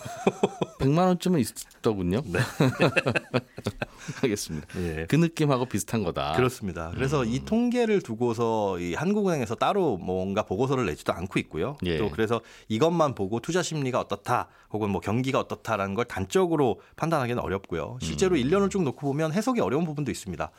100만 0.79 0.97
원쯤은 1.07 1.39
있더군요. 1.39 2.21
네. 2.25 2.39
알겠습니다. 4.23 4.67
예. 4.77 5.05
그 5.09 5.15
느낌하고 5.15 5.65
비슷한 5.65 6.03
거다. 6.03 6.33
그렇습니다. 6.33 6.91
그래서 6.93 7.23
음. 7.23 7.27
이 7.27 7.43
통계를 7.43 8.01
두고서 8.01 8.79
이 8.79 8.93
한국은행에서 8.93 9.55
따로 9.55 9.97
뭔가 9.97 10.43
보고서를 10.43 10.85
내지도 10.85 11.13
않고 11.13 11.39
있고요. 11.39 11.77
예. 11.85 11.97
또 11.97 12.09
그래서 12.09 12.41
이것만 12.67 13.15
보고 13.15 13.39
투자 13.39 13.61
심리가 13.61 13.99
어떻다 13.99 14.47
혹은 14.71 14.89
뭐 14.89 14.99
경기가 15.01 15.39
어떻다라는 15.39 15.95
걸 15.95 16.05
단적으로 16.05 16.81
판단하기는 16.95 17.41
어렵고요. 17.41 17.97
실제로 18.01 18.35
음. 18.35 18.41
1년을 18.41 18.69
쭉 18.69 18.83
놓고 18.83 19.07
보면 19.07 19.33
해석이 19.33 19.61
어려운 19.61 19.85
부분도 19.85 20.11
있습니다. 20.11 20.51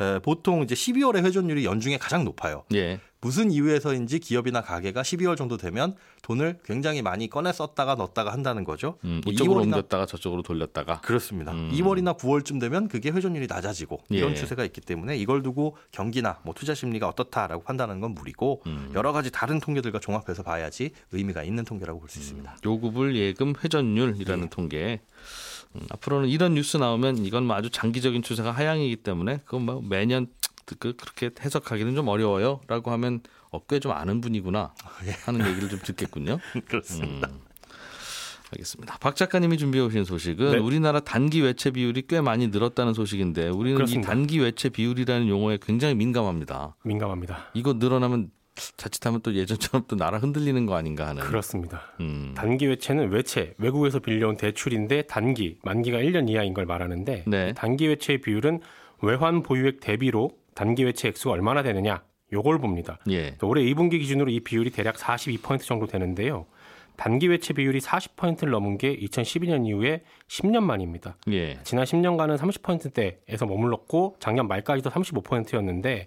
에, 0.00 0.18
보통 0.20 0.62
이제 0.62 0.74
12월의 0.74 1.24
회전율이 1.24 1.64
연중에 1.64 1.98
가장 1.98 2.24
높아요. 2.24 2.64
예. 2.74 3.00
무슨 3.20 3.52
이유에서인지 3.52 4.18
기업이나 4.18 4.62
가게가 4.62 5.02
12월 5.02 5.36
정도 5.36 5.56
되면 5.56 5.94
돈을 6.22 6.58
굉장히 6.64 7.02
많이 7.02 7.30
꺼내 7.30 7.52
썼다가 7.52 7.94
넣었다가 7.94 8.32
한다는 8.32 8.64
거죠. 8.64 8.98
음, 9.04 9.20
뭐 9.24 9.32
이쪽으로 9.32 9.60
2월이나 9.60 9.66
옮겼다가 9.66 10.06
저쪽으로 10.06 10.42
돌렸다가 10.42 11.00
그렇습니다. 11.02 11.52
음. 11.52 11.70
2월이나 11.72 12.18
9월쯤 12.18 12.58
되면 12.60 12.88
그게 12.88 13.10
회전율이 13.10 13.46
낮아지고 13.46 14.00
이런 14.08 14.32
예. 14.32 14.34
추세가 14.34 14.64
있기 14.64 14.80
때문에 14.80 15.16
이걸 15.16 15.44
두고 15.44 15.76
경기나 15.92 16.40
뭐 16.42 16.52
투자 16.52 16.74
심리가 16.74 17.06
어떻다라고 17.06 17.62
판단하는 17.62 18.00
건 18.00 18.12
무리고 18.12 18.60
음. 18.66 18.90
여러 18.96 19.12
가지 19.12 19.30
다른 19.30 19.60
통계들과 19.60 20.00
종합해서 20.00 20.42
봐야지 20.42 20.90
의미가 21.12 21.44
있는 21.44 21.64
통계라고 21.64 22.00
볼 22.00 22.08
수 22.08 22.18
있습니다. 22.18 22.56
요구불 22.66 23.14
예금 23.14 23.54
회전율이라는 23.62 24.44
예. 24.44 24.50
통계. 24.50 25.00
음, 25.74 25.80
앞으로는 25.90 26.28
이런 26.28 26.54
뉴스 26.54 26.76
나오면 26.76 27.24
이건 27.24 27.46
뭐 27.46 27.56
아주 27.56 27.70
장기적인 27.70 28.22
추세가 28.22 28.50
하향이기 28.52 28.96
때문에 28.96 29.40
그건 29.44 29.62
뭐 29.66 29.80
매년 29.82 30.26
그 30.64 30.76
그렇게 30.94 31.30
해석하기는 31.40 31.94
좀 31.94 32.08
어려워요라고 32.08 32.90
하면 32.92 33.20
어, 33.50 33.64
꽤 33.66 33.78
좀 33.80 33.92
아는 33.92 34.20
분이구나 34.20 34.72
하는 35.26 35.46
얘기를 35.46 35.68
좀 35.68 35.78
듣겠군요. 35.82 36.38
그렇습니다. 36.68 37.28
음. 37.28 37.40
알겠습니다. 38.52 38.98
박 38.98 39.16
작가님이 39.16 39.56
준비해 39.56 39.82
오신 39.84 40.04
소식은 40.04 40.52
네. 40.52 40.58
우리나라 40.58 41.00
단기 41.00 41.40
외채 41.40 41.70
비율이 41.70 42.02
꽤 42.06 42.20
많이 42.20 42.48
늘었다는 42.48 42.92
소식인데 42.92 43.48
우리는 43.48 43.76
그렇습니다. 43.76 44.06
이 44.06 44.14
단기 44.14 44.40
외채 44.40 44.68
비율이라는 44.68 45.26
용어에 45.28 45.58
굉장히 45.60 45.94
민감합니다. 45.94 46.76
민감합니다. 46.84 47.46
이거 47.54 47.72
늘어나면 47.74 48.30
자칫하면 48.54 49.20
또 49.22 49.34
예전처럼 49.34 49.84
또 49.88 49.96
나라 49.96 50.18
흔들리는 50.18 50.66
거 50.66 50.74
아닌가 50.74 51.08
하는. 51.08 51.22
그렇습니다. 51.22 51.82
음. 52.00 52.34
단기 52.36 52.66
외채는 52.66 53.10
외채, 53.10 53.54
외국에서 53.58 53.98
빌려온 53.98 54.36
대출인데 54.36 55.02
단기, 55.02 55.58
만기가 55.62 55.98
1년 55.98 56.28
이하인 56.28 56.54
걸 56.54 56.66
말하는데 56.66 57.24
네. 57.26 57.52
단기 57.54 57.88
외채의 57.88 58.20
비율은 58.20 58.60
외환 59.00 59.42
보유액 59.42 59.80
대비로 59.80 60.30
단기 60.54 60.84
외채 60.84 61.08
액수가 61.08 61.32
얼마나 61.32 61.62
되느냐 61.62 62.02
요걸 62.32 62.58
봅니다. 62.58 62.98
예. 63.10 63.36
올해 63.42 63.62
2분기 63.62 63.98
기준으로 63.98 64.30
이 64.30 64.40
비율이 64.40 64.70
대략 64.70 64.96
42% 64.96 65.60
정도 65.60 65.86
되는데요. 65.86 66.46
단기 66.96 67.28
외채 67.28 67.54
비율이 67.54 67.80
40%를 67.80 68.50
넘은 68.50 68.78
게 68.78 68.96
2012년 68.96 69.66
이후에 69.66 70.02
10년 70.28 70.62
만입니다. 70.62 71.16
예. 71.30 71.58
지난 71.64 71.84
10년간은 71.84 72.38
30%대에서 72.38 73.46
머물렀고 73.46 74.16
작년 74.20 74.48
말까지도 74.48 74.90
35%였는데 74.90 76.06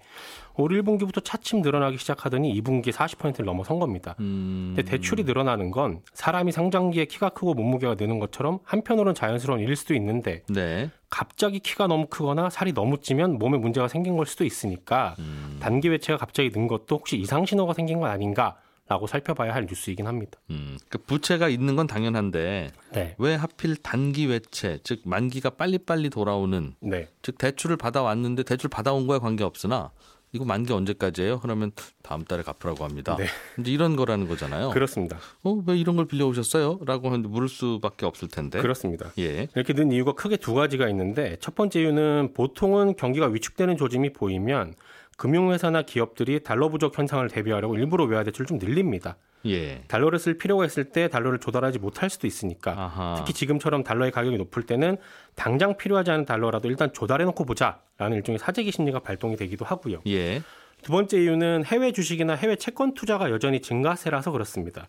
올 0.57 0.71
1분기부터 0.71 1.23
차츰 1.23 1.61
늘어나기 1.61 1.97
시작하더니 1.97 2.59
2분기에 2.61 2.91
40%를 2.91 3.45
넘어선 3.45 3.79
겁니다. 3.79 4.15
음. 4.19 4.73
근데 4.75 4.89
대출이 4.89 5.23
늘어나는 5.23 5.71
건 5.71 6.01
사람이 6.13 6.51
성장기에 6.51 7.05
키가 7.05 7.29
크고 7.29 7.53
몸무게가 7.53 7.95
느는 7.95 8.19
것처럼 8.19 8.59
한편으로는 8.63 9.15
자연스러운 9.15 9.59
일일 9.59 9.75
수도 9.75 9.93
있는데 9.95 10.43
네. 10.49 10.89
갑자기 11.09 11.59
키가 11.59 11.87
너무 11.87 12.07
크거나 12.07 12.49
살이 12.49 12.73
너무 12.73 12.99
찌면 12.99 13.37
몸에 13.37 13.57
문제가 13.57 13.87
생긴 13.87 14.17
걸 14.17 14.25
수도 14.25 14.45
있으니까 14.45 15.15
음. 15.19 15.57
단기 15.61 15.89
외채가 15.89 16.17
갑자기 16.17 16.49
는 16.49 16.67
것도 16.67 16.97
혹시 16.97 17.17
이상 17.17 17.45
신호가 17.45 17.73
생긴 17.73 17.99
건 17.99 18.09
아닌가 18.09 18.57
라고 18.87 19.07
살펴봐야 19.07 19.53
할 19.53 19.65
뉴스이긴 19.65 20.05
합니다. 20.05 20.39
음, 20.51 20.77
그 20.89 20.99
부채가 20.99 21.49
있는 21.49 21.75
건 21.75 21.87
당연한데 21.87 22.71
네. 22.93 23.15
왜 23.17 23.33
하필 23.33 23.75
단기 23.75 24.27
외채, 24.27 24.79
즉 24.83 25.01
만기가 25.05 25.51
빨리빨리 25.51 26.11
돌아오는, 26.11 26.75
네. 26.81 27.09
즉 27.23 27.39
대출을 27.39 27.77
받아왔는데 27.77 28.43
대출 28.43 28.69
받아온 28.69 29.07
거에 29.07 29.17
관계 29.17 29.43
없으나 29.43 29.91
이거 30.35 30.43
만기 30.43 30.73
언제까지예요? 30.73 31.39
그러면 31.39 31.71
다음 32.03 32.25
달에 32.25 32.43
갚으라고 32.43 32.83
합니다. 32.83 33.15
네. 33.17 33.25
이제 33.59 33.71
이런 33.71 33.95
거라는 33.95 34.27
거잖아요. 34.27 34.71
그렇습니다. 34.71 35.17
어, 35.43 35.63
왜 35.65 35.77
이런 35.77 35.95
걸 35.95 36.05
빌려오셨어요? 36.05 36.79
라고 36.85 37.07
하는데 37.07 37.27
물을 37.27 37.47
수밖에 37.47 38.05
없을 38.05 38.27
텐데. 38.27 38.61
그렇습니다. 38.61 39.11
예. 39.17 39.47
이렇게 39.55 39.73
는 39.73 39.93
이유가 39.93 40.11
크게 40.11 40.35
두 40.37 40.53
가지가 40.53 40.89
있는데 40.89 41.37
첫 41.39 41.55
번째 41.55 41.79
이유는 41.79 42.33
보통은 42.33 42.97
경기가 42.97 43.27
위축되는 43.27 43.77
조짐이 43.77 44.11
보이면 44.11 44.75
금융회사나 45.15 45.83
기업들이 45.83 46.43
달러 46.43 46.69
부족 46.69 46.97
현상을 46.97 47.27
대비하려고 47.29 47.75
일부러 47.77 48.05
외화 48.05 48.23
대출을 48.23 48.45
좀 48.47 48.57
늘립니다. 48.57 49.17
예. 49.45 49.83
달러를 49.87 50.17
쓸 50.19 50.37
필요가 50.37 50.65
있을 50.65 50.85
때 50.85 51.07
달러를 51.07 51.39
조달하지 51.39 51.79
못할 51.79 52.09
수도 52.09 52.25
있으니까 52.27 52.71
아하. 52.71 53.15
특히 53.17 53.33
지금처럼 53.33 53.83
달러의 53.83 54.11
가격이 54.11 54.37
높을 54.37 54.63
때는 54.63 54.97
당장 55.35 55.77
필요하지 55.77 56.11
않은 56.11 56.25
달러라도 56.25 56.67
일단 56.67 56.91
조달해 56.93 57.25
놓고 57.25 57.45
보자라는 57.45 58.17
일종의 58.17 58.39
사재기 58.39 58.71
심리가 58.71 58.99
발동이 58.99 59.35
되기도 59.37 59.65
하고요. 59.65 60.01
예. 60.07 60.41
두 60.81 60.91
번째 60.91 61.21
이유는 61.21 61.65
해외 61.65 61.91
주식이나 61.91 62.33
해외 62.33 62.55
채권 62.55 62.93
투자가 62.93 63.31
여전히 63.31 63.61
증가세라서 63.61 64.31
그렇습니다. 64.31 64.87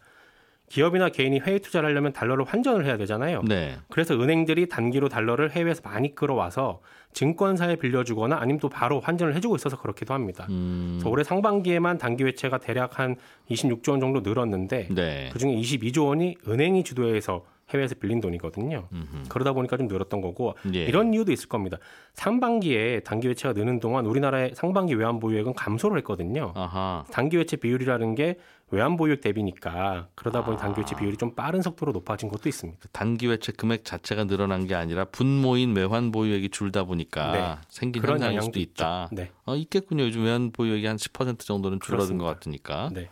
기업이나 0.68 1.08
개인이 1.08 1.38
해외 1.40 1.58
투자를 1.58 1.88
하려면 1.88 2.12
달러를 2.12 2.44
환전을 2.44 2.84
해야 2.84 2.96
되잖아요. 2.96 3.42
네. 3.46 3.78
그래서 3.88 4.14
은행들이 4.14 4.68
단기로 4.68 5.08
달러를 5.08 5.50
해외에서 5.52 5.82
많이 5.84 6.14
끌어와서 6.14 6.80
증권사에 7.12 7.76
빌려주거나 7.76 8.36
아니면 8.38 8.60
또 8.60 8.68
바로 8.68 9.00
환전을 9.00 9.34
해주고 9.36 9.56
있어서 9.56 9.80
그렇기도 9.80 10.12
합니다. 10.12 10.46
음. 10.50 10.96
그래서 10.98 11.10
올해 11.10 11.24
상반기에만 11.24 11.98
단기 11.98 12.24
외채가 12.24 12.58
대략 12.58 12.98
한 12.98 13.16
26조 13.50 13.90
원 13.90 14.00
정도 14.00 14.20
늘었는데 14.20 14.88
네. 14.90 15.30
그중에 15.32 15.54
22조 15.56 16.08
원이 16.08 16.36
은행이 16.46 16.84
주도해서 16.84 17.44
해외에서 17.70 17.96
빌린 17.96 18.20
돈이거든요. 18.20 18.88
음흠. 18.92 19.24
그러다 19.28 19.52
보니까 19.52 19.76
좀 19.76 19.88
늘었던 19.88 20.20
거고 20.20 20.54
예. 20.72 20.84
이런 20.84 21.12
이유도 21.12 21.32
있을 21.32 21.48
겁니다. 21.48 21.78
상반기에 22.14 23.00
단기 23.00 23.26
외채가 23.26 23.54
느는 23.54 23.80
동안 23.80 24.06
우리나라의 24.06 24.52
상반기 24.54 24.94
외환 24.94 25.18
보유액은 25.18 25.54
감소를 25.54 25.98
했거든요. 25.98 26.52
아하. 26.54 27.04
단기 27.10 27.36
외채 27.36 27.56
비율이라는 27.56 28.14
게 28.14 28.38
외환 28.70 28.96
보유액 28.96 29.20
대비니까 29.20 30.08
그러다 30.14 30.44
보니 30.44 30.56
아. 30.56 30.60
단기 30.60 30.80
외채 30.80 30.94
비율이 30.94 31.16
좀 31.16 31.34
빠른 31.34 31.60
속도로 31.60 31.90
높아진 31.90 32.28
것도 32.28 32.48
있습니다. 32.48 32.88
단기 32.92 33.26
외채 33.26 33.50
금액 33.50 33.84
자체가 33.84 34.24
늘어난 34.24 34.66
게 34.68 34.76
아니라 34.76 35.04
분모인 35.06 35.74
외환 35.76 36.12
보유액이 36.12 36.50
줄다 36.50 36.84
보니까 36.84 37.32
네. 37.32 37.66
생긴 37.68 38.02
그런 38.02 38.18
현상일 38.18 38.42
수도 38.42 38.60
있다. 38.60 39.08
네. 39.10 39.32
어, 39.44 39.56
있겠군요. 39.56 40.04
요즘 40.04 40.24
외환 40.24 40.52
보유액이 40.52 40.86
한 40.86 40.96
10% 40.96 41.40
정도는 41.40 41.80
줄어든 41.80 42.18
그렇습니다. 42.18 42.24
것 42.24 42.30
같으니까. 42.34 42.90
네. 42.92 43.08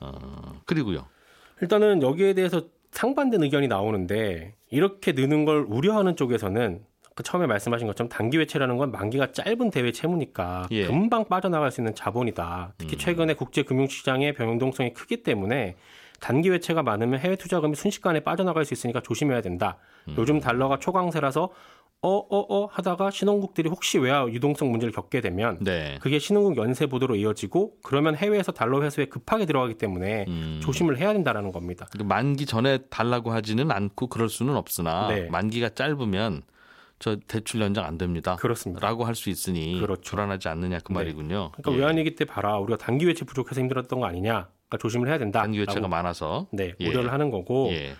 어, 0.00 0.60
그리고요. 0.66 1.06
일단은 1.62 2.02
여기에 2.02 2.34
대해서 2.34 2.62
상반된 2.96 3.42
의견이 3.42 3.68
나오는데 3.68 4.54
이렇게 4.70 5.12
느는 5.12 5.44
걸 5.44 5.66
우려하는 5.68 6.16
쪽에서는 6.16 6.82
그 7.14 7.22
처음에 7.22 7.46
말씀하신 7.46 7.86
것처럼 7.86 8.08
단기 8.08 8.38
외채라는 8.38 8.78
건 8.78 8.90
만기가 8.90 9.32
짧은 9.32 9.70
대외 9.70 9.92
채무니까 9.92 10.66
예. 10.70 10.86
금방 10.86 11.26
빠져나갈 11.26 11.70
수 11.70 11.82
있는 11.82 11.94
자본이다. 11.94 12.74
특히 12.78 12.96
음. 12.96 12.98
최근에 12.98 13.34
국제 13.34 13.62
금융 13.62 13.86
시장의 13.86 14.32
변동성이 14.34 14.94
크기 14.94 15.22
때문에 15.22 15.76
단기 16.20 16.48
외채가 16.48 16.82
많으면 16.82 17.20
해외 17.20 17.36
투자금이 17.36 17.74
순식간에 17.74 18.20
빠져나갈 18.20 18.64
수 18.64 18.72
있으니까 18.72 19.00
조심해야 19.00 19.42
된다. 19.42 19.76
음. 20.08 20.14
요즘 20.16 20.40
달러가 20.40 20.78
초강세라서 20.78 21.50
어어어 22.02 22.66
하다가 22.70 23.10
신흥국들이 23.10 23.68
혹시 23.68 23.98
외화 23.98 24.26
유동성 24.28 24.70
문제를 24.70 24.92
겪게 24.92 25.20
되면 25.20 25.58
네. 25.60 25.98
그게 26.00 26.18
신흥국 26.18 26.56
연쇄 26.58 26.86
보도로 26.86 27.16
이어지고 27.16 27.78
그러면 27.82 28.14
해외에서 28.14 28.52
달러 28.52 28.82
회수에 28.82 29.06
급하게 29.06 29.46
들어가기 29.46 29.74
때문에 29.74 30.26
음. 30.28 30.60
조심을 30.62 30.98
해야 30.98 31.12
된다라는 31.12 31.52
겁니다. 31.52 31.86
그 31.90 32.02
만기 32.02 32.46
전에 32.46 32.78
달라고 32.90 33.32
하지는 33.32 33.70
않고 33.70 34.06
그럴 34.08 34.28
수는 34.28 34.56
없으나 34.56 35.08
네. 35.08 35.28
만기가 35.30 35.70
짧으면 35.70 36.42
저 36.98 37.16
대출 37.26 37.60
연장 37.60 37.84
안 37.84 37.98
됩니다. 37.98 38.36
그렇습니다. 38.36 38.86
라고 38.86 39.04
할 39.04 39.14
수 39.14 39.28
있으니 39.28 39.80
그렇죠. 39.80 40.12
불안하지 40.16 40.48
않느냐 40.48 40.78
그 40.84 40.92
네. 40.92 40.98
말이군요. 40.98 41.50
그러니까 41.54 41.72
예. 41.72 41.76
외환위기 41.78 42.14
때 42.14 42.24
봐라 42.24 42.58
우리가 42.58 42.76
단기 42.78 43.06
외채 43.06 43.24
부족해서 43.24 43.60
힘들었던 43.60 43.98
거 44.00 44.06
아니냐. 44.06 44.48
그러니까 44.68 44.78
조심을 44.80 45.08
해야 45.08 45.18
된다. 45.18 45.40
단기 45.42 45.58
외채가 45.58 45.88
많아서 45.88 46.46
네 46.52 46.74
예. 46.78 46.88
우려를 46.88 47.12
하는 47.12 47.30
거고 47.30 47.68
예. 47.72 47.94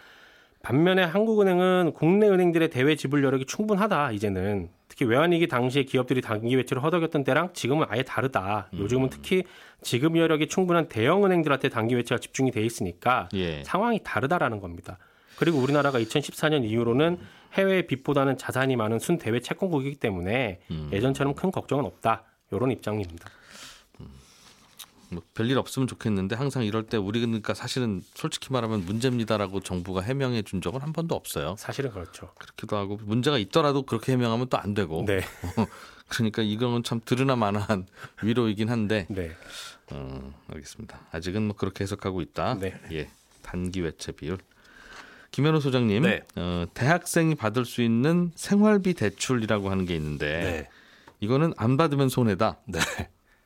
반면에 0.66 1.04
한국은행은 1.04 1.92
국내 1.94 2.28
은행들의 2.28 2.70
대외 2.70 2.96
지불 2.96 3.22
여력이 3.22 3.44
충분하다 3.44 4.10
이제는 4.10 4.68
특히 4.88 5.04
외환위기 5.04 5.46
당시에 5.46 5.84
기업들이 5.84 6.20
단기 6.20 6.56
외채를 6.56 6.82
허덕였던 6.82 7.22
때랑 7.22 7.50
지금은 7.52 7.86
아예 7.88 8.02
다르다. 8.02 8.68
음. 8.72 8.80
요즘은 8.80 9.10
특히 9.10 9.44
지급 9.82 10.16
여력이 10.16 10.48
충분한 10.48 10.88
대형 10.88 11.24
은행들한테 11.24 11.68
단기 11.68 11.94
외채가 11.94 12.18
집중이 12.18 12.50
돼 12.50 12.62
있으니까 12.62 13.28
예. 13.34 13.62
상황이 13.62 14.00
다르다라는 14.02 14.58
겁니다. 14.58 14.98
그리고 15.38 15.58
우리나라가 15.58 16.00
2014년 16.00 16.64
이후로는 16.64 17.18
해외 17.52 17.82
빚보다는 17.82 18.36
자산이 18.36 18.74
많은 18.74 18.98
순 18.98 19.18
대외 19.18 19.38
채권국이기 19.38 20.00
때문에 20.00 20.58
음. 20.72 20.90
예전처럼 20.92 21.34
큰 21.34 21.52
걱정은 21.52 21.84
없다. 21.84 22.24
이런 22.50 22.72
입장입니다. 22.72 23.28
뭐 25.10 25.22
별일 25.34 25.58
없으면 25.58 25.86
좋겠는데 25.86 26.34
항상 26.36 26.64
이럴 26.64 26.84
때 26.84 26.96
우리 26.96 27.20
그러니까 27.20 27.54
사실은 27.54 28.02
솔직히 28.14 28.52
말하면 28.52 28.84
문제입니다라고 28.84 29.60
정부가 29.60 30.00
해명해 30.00 30.42
준 30.42 30.60
적은 30.60 30.80
한 30.80 30.92
번도 30.92 31.14
없어요. 31.14 31.54
사실은 31.58 31.90
그렇죠. 31.92 32.30
그렇기도 32.38 32.76
하고 32.76 32.98
문제가 33.04 33.38
있더라도 33.38 33.82
그렇게 33.82 34.12
해명하면 34.12 34.48
또 34.48 34.56
안 34.56 34.74
되고. 34.74 35.04
네, 35.06 35.20
그러니까 36.08 36.42
이거는 36.42 36.82
참 36.82 37.00
들으나 37.04 37.36
마나한 37.36 37.86
위로이긴 38.22 38.68
한데 38.70 39.06
네, 39.10 39.30
어, 39.90 40.32
알겠습니다. 40.52 41.00
아직은 41.12 41.42
뭐 41.46 41.56
그렇게 41.56 41.84
해석하고 41.84 42.20
있다. 42.22 42.54
네. 42.54 42.74
예, 42.92 43.10
단기 43.42 43.80
외채 43.82 44.12
비율. 44.12 44.38
김현우 45.30 45.60
소장님, 45.60 46.02
네. 46.04 46.22
어, 46.36 46.64
대학생이 46.72 47.34
받을 47.34 47.64
수 47.66 47.82
있는 47.82 48.32
생활비 48.34 48.94
대출이라고 48.94 49.70
하는 49.70 49.84
게 49.84 49.94
있는데 49.94 50.26
네. 50.26 50.68
이거는 51.20 51.52
안 51.58 51.76
받으면 51.76 52.08
손해다. 52.08 52.58
네. 52.66 52.80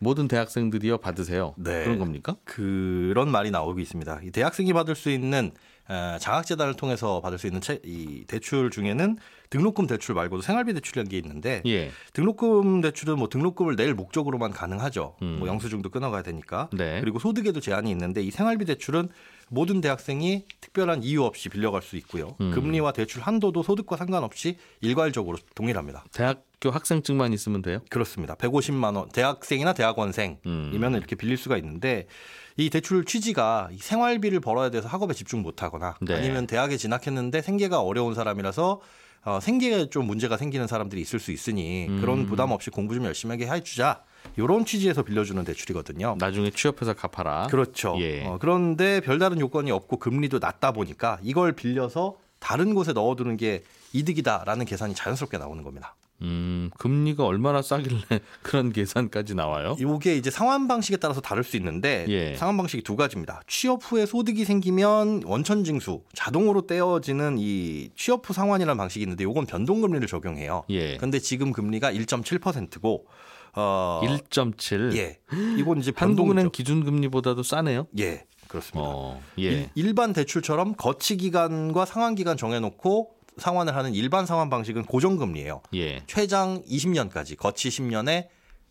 모든 0.03 0.29
대학생들이요 0.29 0.99
받으세요. 0.99 1.55
네. 1.59 1.85
그런 1.85 1.99
겁니까? 1.99 2.35
그런 2.45 3.31
말이 3.31 3.51
나오고 3.51 3.79
있습니다. 3.81 4.21
이 4.25 4.31
대학생이 4.31 4.73
받을 4.73 4.95
수 4.97 5.11
있는 5.11 5.53
어, 5.89 6.17
장학재단을 6.21 6.75
통해서 6.75 7.21
받을 7.21 7.37
수 7.37 7.47
있는 7.49 7.61
채- 7.61 7.81
이 7.85 8.25
대출 8.29 8.71
중에는 8.71 9.19
등록금 9.51 9.89
대출 9.89 10.15
말고도 10.15 10.41
생활비 10.41 10.73
대출이라는 10.73 11.11
게 11.11 11.19
있는데 11.19 11.63
예. 11.67 11.91
등록금 12.13 12.81
대출은 12.81 13.19
뭐 13.19 13.29
등록금을 13.29 13.75
낼 13.77 13.95
목적으로만 13.95 14.53
가능하죠. 14.53 15.17
음. 15.23 15.37
뭐 15.41 15.49
영수증도 15.49 15.91
끊어가야 15.91 16.23
되니까. 16.23 16.71
네. 16.73 17.01
그리고 17.01 17.19
소득에도 17.19 17.59
제한이 17.61 17.91
있는데 17.91 18.23
이 18.23 18.31
생활비 18.31 18.65
대출은 18.67 19.09
모든 19.49 19.81
대학생이 19.81 20.45
특별한 20.61 21.03
이유 21.03 21.25
없이 21.25 21.49
빌려갈 21.49 21.83
수 21.83 21.97
있고요. 21.97 22.37
음. 22.41 22.53
금리와 22.53 22.93
대출 22.93 23.21
한도도 23.23 23.65
소득과 23.65 23.97
상관없이 23.97 24.57
일괄적으로 24.81 25.39
동일합니다. 25.57 26.05
대학 26.13 26.45
교 26.61 26.71
학생증만 26.71 27.33
있으면 27.33 27.63
돼요? 27.63 27.81
그렇습니다. 27.89 28.35
150만 28.35 28.97
원 28.97 29.09
대학생이나 29.09 29.73
대학원생이면 29.73 30.39
음. 30.47 30.95
이렇게 30.95 31.17
빌릴 31.17 31.37
수가 31.37 31.57
있는데 31.57 32.07
이 32.57 32.69
대출 32.69 33.05
취지가 33.05 33.71
이 33.73 33.79
생활비를 33.79 34.41
벌어야 34.41 34.71
돼서 34.71 34.87
학업에 34.87 35.15
집중 35.15 35.41
못하거나 35.41 35.97
네. 36.03 36.15
아니면 36.15 36.47
대학에 36.47 36.77
진학했는데 36.77 37.41
생계가 37.41 37.81
어려운 37.81 38.15
사람이라서 38.15 38.81
어, 39.23 39.39
생계에 39.41 39.91
좀 39.91 40.07
문제가 40.07 40.37
생기는 40.37 40.67
사람들이 40.67 41.01
있을 41.01 41.19
수 41.19 41.33
있으니 41.33 41.87
음. 41.89 42.01
그런 42.01 42.27
부담 42.27 42.53
없이 42.53 42.71
공부 42.71 42.95
좀 42.95 43.05
열심히 43.05 43.33
하게 43.33 43.51
해주자 43.51 44.03
이런 44.37 44.65
취지에서 44.65 45.03
빌려주는 45.03 45.43
대출이거든요. 45.45 46.17
나중에 46.19 46.51
취업해서 46.51 46.95
갚아라. 46.95 47.47
그렇죠. 47.49 47.97
예. 48.01 48.25
어, 48.27 48.39
그런데 48.41 49.01
별다른 49.01 49.41
요건이 49.41 49.71
없고 49.71 49.99
금리도 49.99 50.39
낮다 50.39 50.73
보니까 50.73 51.19
이걸 51.23 51.53
빌려서 51.53 52.17
다른 52.41 52.75
곳에 52.75 52.93
넣어두는 52.93 53.37
게 53.37 53.63
이득이다라는 53.93 54.65
계산이 54.67 54.95
자연스럽게 54.95 55.39
나오는 55.39 55.63
겁니다. 55.63 55.95
음, 56.23 56.71
금리가 56.77 57.25
얼마나 57.25 57.63
싸길래 57.63 58.01
그런 58.43 58.73
계산까지 58.73 59.35
나와요? 59.35 59.77
이게 59.79 60.17
이제 60.17 60.31
상환 60.31 60.69
방식에 60.69 60.99
따라서 60.99 61.21
다를 61.21 61.43
수 61.43 61.57
있는데 61.57 62.05
예. 62.09 62.37
상환 62.37 62.57
방식이 62.59 62.83
두 62.83 62.95
가지입니다. 62.97 63.41
취업 63.47 63.81
후에 63.83 64.05
소득이 64.05 64.45
생기면 64.45 65.23
원천 65.25 65.65
징수 65.65 66.03
자동으로 66.13 66.67
떼어지는 66.67 67.37
이 67.39 67.91
취업 67.97 68.29
후 68.29 68.35
상환이라는 68.35 68.77
방식이 68.77 69.03
있는데 69.03 69.25
이건 69.25 69.47
변동 69.47 69.81
금리를 69.81 70.07
적용해요. 70.07 70.65
예. 70.71 70.97
근데 70.99 71.19
지금 71.19 71.53
금리가 71.53 71.91
1.7%고 71.93 73.07
어 73.57 74.01
1.7. 74.05 74.97
예. 74.97 75.19
이건 75.59 75.79
이제 75.79 75.93
한국은행 75.95 76.45
변동이죠. 76.45 76.51
기준 76.51 76.85
금리보다도 76.85 77.43
싸네요. 77.43 77.87
예. 77.99 78.27
그렇습니다. 78.51 78.91
어, 78.91 79.23
예. 79.39 79.43
일- 79.45 79.69
일반 79.77 80.13
대출처럼 80.13 80.75
거치 80.77 81.17
기간과 81.17 81.85
상환 81.87 82.15
기간 82.15 82.37
정해놓고 82.37 83.15
상환을 83.39 83.75
하는 83.77 83.95
일반 83.95 84.27
상환 84.27 84.51
방식은 84.51 84.85
고정금리예요. 84.85 85.63
예. 85.75 86.03
최장 86.07 86.63
20년까지 86.65 87.37
거치 87.39 87.69
10년에 87.69 88.27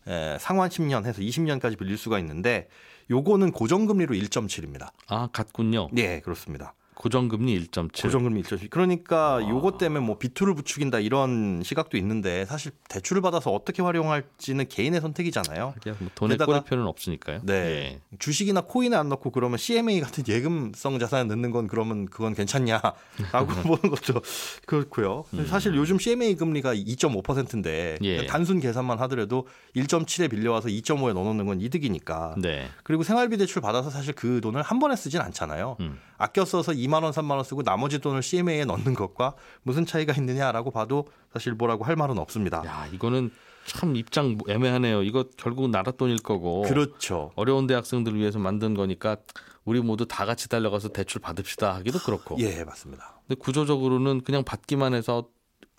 에, 0.06 0.38
상환 0.38 0.68
10년 0.70 1.06
해서 1.06 1.20
20년까지 1.20 1.78
빌릴 1.78 1.96
수가 1.98 2.18
있는데 2.20 2.68
요거는 3.10 3.52
고정금리로 3.52 4.14
1.7입니다. 4.14 4.90
아, 5.08 5.28
같군요. 5.32 5.88
네, 5.92 6.20
그렇습니다. 6.20 6.74
고정금리 7.00 7.68
1.7. 7.68 8.02
고정금리 8.02 8.42
1.7. 8.42 8.68
그러니까 8.68 9.40
요것 9.48 9.78
때문에 9.78 10.04
뭐 10.04 10.18
비투를 10.18 10.54
부추긴다 10.54 10.98
이런 10.98 11.62
시각도 11.64 11.96
있는데 11.96 12.44
사실 12.44 12.72
대출을 12.90 13.22
받아서 13.22 13.50
어떻게 13.50 13.80
활용할지는 13.80 14.68
개인의 14.68 15.00
선택이잖아요. 15.00 15.72
뭐 15.98 16.10
돈의 16.14 16.36
꼬리표는 16.36 16.86
없으니까요. 16.86 17.40
네. 17.44 17.54
예. 17.54 18.00
주식이나 18.18 18.60
코인에 18.60 18.96
안 18.96 19.08
넣고 19.08 19.30
그러면 19.30 19.56
CMA 19.56 19.98
같은 20.02 20.24
예금성 20.28 20.98
자산에 20.98 21.24
넣는 21.24 21.52
건 21.52 21.68
그러면 21.68 22.04
그건 22.04 22.34
괜찮냐라고 22.34 22.92
보는 23.64 23.80
것도 23.80 24.20
그렇고요. 24.66 25.24
사실 25.46 25.74
요즘 25.76 25.98
CMA 25.98 26.36
금리가 26.36 26.74
2.5%인데 26.74 27.96
예. 28.02 28.26
단순 28.26 28.60
계산만 28.60 28.98
하더라도 28.98 29.48
1.7에 29.74 30.28
빌려와서 30.28 30.68
2.5에 30.68 31.14
넣어놓는 31.14 31.46
건 31.46 31.62
이득이니까. 31.62 32.34
네. 32.36 32.68
그리고 32.84 33.04
생활비 33.04 33.38
대출 33.38 33.62
받아서 33.62 33.88
사실 33.88 34.12
그 34.12 34.42
돈을 34.42 34.60
한 34.60 34.78
번에 34.78 34.96
쓰진 34.96 35.22
않잖아요. 35.22 35.78
음. 35.80 35.98
아껴 36.18 36.44
써서 36.44 36.72
2만 36.72 36.89
원, 36.92 37.12
3만 37.12 37.30
원 37.32 37.44
쓰고 37.44 37.62
나머지 37.62 37.98
돈을 37.98 38.22
CMA에 38.22 38.64
넣는 38.64 38.94
것과 38.94 39.34
무슨 39.62 39.86
차이가 39.86 40.12
있느냐라고 40.12 40.70
봐도 40.70 41.06
사실 41.32 41.52
뭐라고 41.54 41.84
할 41.84 41.96
말은 41.96 42.18
없습니다. 42.18 42.62
야, 42.66 42.88
이거는 42.92 43.30
참 43.66 43.94
입장 43.96 44.38
애매하네요. 44.48 45.02
이거 45.02 45.24
결국 45.36 45.70
나라 45.70 45.92
돈일 45.92 46.18
거고 46.22 46.62
그렇죠. 46.62 47.30
어려운 47.36 47.66
대학생들을 47.66 48.18
위해서 48.18 48.38
만든 48.38 48.74
거니까 48.74 49.16
우리 49.64 49.80
모두 49.80 50.06
다 50.06 50.24
같이 50.24 50.48
달려가서 50.48 50.88
대출 50.88 51.20
받읍시다 51.20 51.74
하기도 51.76 51.98
그렇고. 52.00 52.36
예, 52.40 52.64
맞습니다. 52.64 53.20
근데 53.26 53.38
구조적으로는 53.38 54.22
그냥 54.22 54.42
받기만 54.44 54.94
해서 54.94 55.28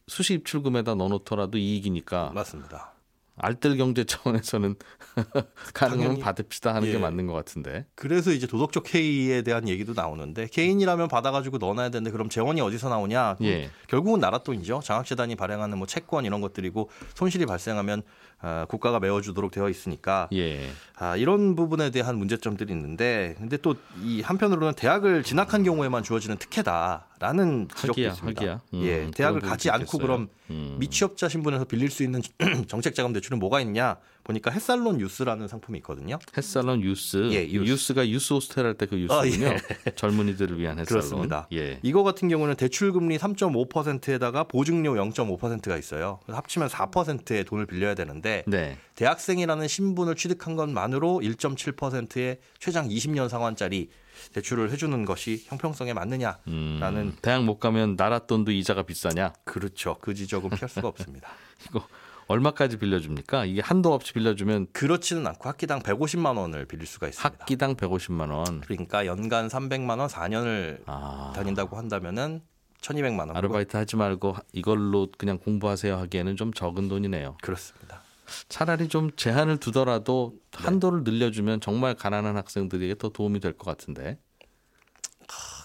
수시 0.08 0.36
입출금에다 0.36 0.96
넣어놓더라도 0.96 1.58
이익이니까 1.58 2.32
맞습니다. 2.34 2.94
알뜰 3.42 3.78
경제 3.78 4.04
차원에서는 4.04 4.76
가능하면. 5.74 6.20
받읍시다 6.20 6.74
하는 6.76 6.88
예. 6.88 6.94
게 6.94 6.98
맞는 6.98 7.26
것 7.28 7.34
같은데. 7.34 7.86
그래서 7.96 8.32
이제 8.32 8.48
도덕적 8.48 8.94
해이에 8.94 9.42
대한 9.42 9.68
얘기도 9.68 9.94
나오는데 9.94 10.48
개인이라면 10.48 11.08
받아가지고 11.08 11.58
넣어놔야 11.58 11.90
되는데 11.90 12.12
그럼 12.12 12.30
재원이 12.30 12.62
어디서 12.62 12.90
나오냐? 12.90 13.38
예. 13.42 13.70
결국은 13.88 14.20
나라 14.20 14.38
돈이죠. 14.38 14.82
장학재단이 14.84 15.36
발행하는 15.36 15.78
뭐 15.78 15.88
채권 15.88 16.26
이런 16.26 16.40
것들이고 16.42 16.90
손실이 17.16 17.46
발생하면 17.46 18.04
아, 18.42 18.66
국가가 18.68 19.00
메워주도록 19.00 19.52
되어 19.52 19.70
있으니까 19.70 20.28
예. 20.34 20.70
아, 20.98 21.16
이런 21.16 21.56
부분에 21.56 21.90
대한 21.92 22.18
문제점들이 22.18 22.72
있는데 22.74 23.36
근데 23.38 23.58
또 23.58 23.76
이 24.04 24.22
한편으로는 24.22 24.74
대학을 24.76 25.24
진학한 25.24 25.64
경우에만 25.64 26.04
주어지는 26.04 26.38
특혜다라는 26.38 27.68
지적도 27.70 27.92
하기야, 27.94 28.10
있습니다. 28.10 28.42
하기야. 28.42 28.62
음, 28.74 28.82
예, 28.84 29.12
대학을 29.14 29.42
가지 29.42 29.70
않고 29.70 29.84
있겠어요. 29.84 30.02
그럼 30.02 30.30
음. 30.50 30.78
미취업자 30.80 31.30
신분에서 31.30 31.66
빌릴 31.66 31.90
수 31.92 32.04
있는 32.04 32.22
정책자금 32.68 33.14
대출은 33.14 33.40
뭐가 33.40 33.62
있냐? 33.62 33.98
보니까 34.24 34.52
햇살론 34.52 35.02
유스라는 35.02 35.48
상품이 35.48 35.80
있거든요. 35.80 36.20
햇살론 36.38 36.82
유스. 36.82 37.30
예, 37.32 37.44
유스. 37.50 37.72
유스가 37.72 38.08
유스 38.08 38.34
호스텔 38.34 38.66
할 38.66 38.76
때그 38.76 39.08
아, 39.10 39.26
유스군요. 39.26 39.56
젊은이들을 39.96 40.60
위한 40.60 40.80
햇살론. 40.80 40.86
그렇습니다. 41.02 41.48
예. 41.54 41.80
이거 41.82 42.04
같은 42.04 42.30
경우는 42.30 42.56
대출 42.56 42.92
금리 42.94 43.18
3.5%에다가 43.18 44.44
보증료 44.44 44.94
0.5%가 44.94 45.78
있어요. 45.78 46.20
합치면 46.28 46.70
4%의 46.70 47.46
돈을 47.46 47.66
빌려야 47.66 47.96
되는데 47.96 48.31
네. 48.48 48.78
대학생이라는 48.96 49.68
신분을 49.68 50.16
취득한 50.16 50.56
것만으로 50.56 51.22
1.7%의 51.24 52.40
최장 52.60 52.88
20년 52.88 53.30
상환짜리 53.30 53.90
대출을 54.34 54.72
해주는 54.72 55.06
것이 55.06 55.44
형평성에 55.48 55.94
맞느냐라는 55.94 56.38
음, 56.48 57.18
대학 57.22 57.44
못 57.44 57.60
가면 57.60 57.96
나라 57.96 58.20
돈도 58.20 58.52
이자가 58.52 58.84
비싸냐? 58.84 59.34
그렇죠. 59.44 59.98
그 60.02 60.14
지적은 60.14 60.52
피할 60.52 60.70
수가 60.70 60.88
없습니다. 60.90 61.30
이거 61.70 61.86
얼마까지 62.28 62.78
빌려줍니까? 62.78 63.46
이게 63.46 63.62
한도 63.62 63.94
없이 63.94 64.14
빌려주면 64.14 64.68
그렇지는 64.72 65.28
않고 65.28 65.50
학기당 65.50 65.82
150만 65.82 66.38
원을 66.38 66.66
빌릴 66.66 66.86
수가 66.86 67.08
있습니다. 67.08 67.38
학기당 67.42 67.76
150만 67.76 68.32
원. 68.32 68.62
그러니까 68.62 69.06
연간 69.06 69.48
300만 69.48 70.00
원 70.00 70.08
4년을 70.08 70.84
아, 70.86 71.34
다닌다고 71.36 71.78
한다면은 71.78 72.42
1,200만 72.82 73.20
원. 73.20 73.36
아르바이트 73.36 73.76
하지 73.78 73.96
말고 73.96 74.36
이걸로 74.54 75.08
그냥 75.18 75.38
공부하세요 75.40 75.98
하기에는 75.98 76.36
좀 76.36 76.54
적은 76.54 76.88
돈이네요. 76.88 77.38
그렇습니다. 77.42 78.02
차라리 78.50 78.88
좀 78.88 79.12
제한을 79.16 79.58
두더라도 79.58 80.34
네. 80.52 80.64
한도를 80.64 81.04
늘려주면 81.04 81.62
정말 81.62 81.96
가난한 81.96 82.38
학생들에게 82.38 82.96
더 82.98 83.10
도움이 83.10 83.40
될 83.40 83.54
것 83.54 83.66
같은데. 83.66 84.18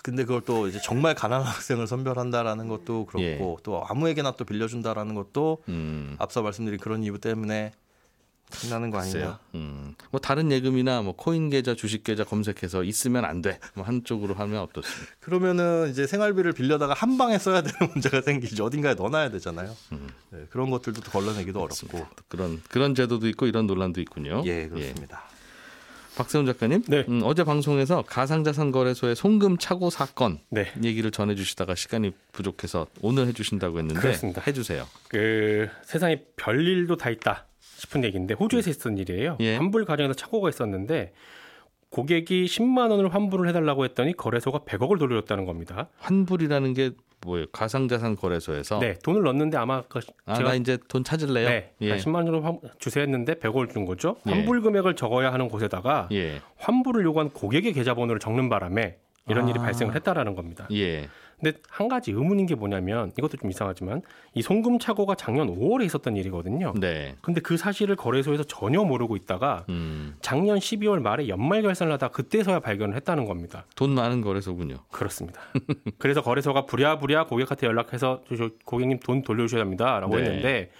근데 0.02 0.24
그걸 0.24 0.40
또 0.42 0.68
이제 0.68 0.78
정말 0.80 1.16
가난한 1.16 1.44
학생을 1.48 1.88
선별한다라는 1.88 2.68
것도 2.68 3.06
그렇고 3.06 3.22
예. 3.58 3.62
또 3.64 3.84
아무에게나 3.88 4.32
또 4.32 4.44
빌려준다라는 4.44 5.16
것도 5.16 5.64
음, 5.68 6.14
앞서 6.20 6.42
말씀드린 6.42 6.78
그런 6.78 7.02
이유 7.02 7.18
때문에 7.18 7.72
생기는 8.50 8.90
거 8.90 8.98
아니냐. 8.98 9.38
음, 9.54 9.94
뭐 10.10 10.20
다른 10.20 10.50
예금이나 10.52 11.02
뭐 11.02 11.14
코인 11.14 11.50
계좌, 11.50 11.74
주식 11.74 12.04
계좌 12.04 12.24
검색해서 12.24 12.84
있으면 12.84 13.24
안 13.24 13.42
돼. 13.42 13.58
뭐 13.74 13.84
한쪽으로 13.84 14.34
하면 14.34 14.60
어떻습니까? 14.60 15.14
그러면은 15.20 15.90
이제 15.90 16.06
생활비를 16.06 16.52
빌려다가 16.52 16.94
한 16.94 17.18
방에 17.18 17.38
써야 17.38 17.62
되는 17.62 17.76
문제가 17.92 18.20
생기죠. 18.22 18.64
어딘가에 18.64 18.94
넣어놔야 18.94 19.30
되잖아요. 19.30 19.74
네, 20.30 20.46
그런 20.50 20.70
것들도 20.70 21.00
또 21.00 21.10
걸러내기도 21.10 21.60
어렵고. 21.60 21.98
또 21.98 22.06
그런 22.28 22.62
그런 22.68 22.94
제도도 22.94 23.28
있고 23.28 23.46
이런 23.46 23.66
논란도 23.66 24.00
있군요. 24.00 24.42
예, 24.46 24.68
그렇습니다. 24.68 25.24
박세훈 26.16 26.46
작가님, 26.46 26.82
네. 26.88 27.04
음, 27.10 27.20
어제 27.24 27.44
방송에서 27.44 28.02
가상자산 28.06 28.72
거래소의 28.72 29.14
송금 29.14 29.58
착오 29.58 29.90
사건 29.90 30.38
네. 30.48 30.72
얘기를 30.82 31.10
전해주시다가 31.10 31.74
시간이 31.74 32.12
부족해서 32.32 32.86
오늘 33.02 33.26
해주신다고 33.26 33.78
했는데 33.78 34.00
그렇습니다. 34.00 34.42
해주세요. 34.46 34.86
그 35.08 35.68
세상에 35.84 36.22
별일도 36.36 36.96
다 36.96 37.10
있다 37.10 37.44
싶은 37.76 38.04
얘기인데 38.04 38.34
호주에서 38.34 38.70
있었던 38.70 38.98
일이에요. 38.98 39.36
예. 39.40 39.56
환불 39.56 39.84
과정에서 39.84 40.14
착오가 40.14 40.48
있었는데 40.48 41.12
고객이 41.90 42.46
10만 42.46 42.90
원을 42.90 43.14
환불을 43.14 43.48
해달라고 43.48 43.84
했더니 43.84 44.12
거래소가 44.16 44.60
100억을 44.60 44.98
돌려줬다는 44.98 45.44
겁니다. 45.44 45.88
환불이라는 45.98 46.74
게 46.74 46.90
뭐예요? 47.24 47.46
가상자산 47.52 48.16
거래소에서 48.16 48.78
네, 48.78 48.98
돈을 49.02 49.22
넣었는데 49.22 49.56
아마 49.56 49.82
그 49.88 50.00
아, 50.26 50.34
제가 50.34 50.50
나 50.50 50.54
이제 50.54 50.78
돈 50.88 51.02
찾을래요? 51.04 51.48
네, 51.48 51.72
예. 51.80 51.96
10만 51.96 52.16
원으로 52.16 52.42
환- 52.42 52.58
주세요 52.78 53.02
했는데 53.04 53.34
100억을 53.34 53.70
준 53.72 53.84
거죠. 53.86 54.16
예. 54.26 54.32
환불 54.32 54.60
금액을 54.62 54.96
적어야 54.96 55.32
하는 55.32 55.48
곳에다가 55.48 56.08
예. 56.12 56.40
환불을 56.58 57.04
요구한 57.04 57.30
고객의 57.30 57.72
계좌번호를 57.72 58.20
적는 58.20 58.48
바람에 58.48 58.98
이런 59.28 59.46
아. 59.46 59.50
일이 59.50 59.58
발생을 59.58 59.94
했다라는 59.94 60.34
겁니다. 60.34 60.68
예. 60.72 61.08
근데 61.40 61.58
한 61.68 61.88
가지 61.88 62.12
의문인 62.12 62.46
게 62.46 62.54
뭐냐면 62.54 63.12
이것도 63.18 63.36
좀 63.36 63.50
이상하지만 63.50 64.00
이 64.34 64.40
송금 64.40 64.78
착오가 64.78 65.14
작년 65.16 65.48
5월에 65.48 65.84
있었던 65.84 66.16
일이거든요. 66.16 66.72
네. 66.78 67.14
근데 67.20 67.40
그 67.40 67.56
사실을 67.56 67.94
거래소에서 67.94 68.44
전혀 68.44 68.82
모르고 68.82 69.16
있다가 69.16 69.66
음, 69.68 70.16
작년 70.22 70.58
12월 70.58 71.00
말에 71.00 71.28
연말 71.28 71.60
결산을 71.62 71.92
하다 71.94 72.08
그때서야 72.08 72.60
발견을 72.60 72.96
했다는 72.96 73.26
겁니다. 73.26 73.66
돈 73.76 73.90
많은 73.90 74.22
거래소군요. 74.22 74.76
그렇습니다. 74.90 75.40
그래서 75.98 76.22
거래소가 76.22 76.64
부랴부랴 76.64 77.26
고객한테 77.26 77.66
연락해서 77.66 78.22
저, 78.28 78.36
저 78.36 78.50
고객님 78.64 79.00
돈 79.00 79.22
돌려주셔야 79.22 79.60
합니다라고 79.60 80.16
네. 80.16 80.22
했는데 80.22 80.70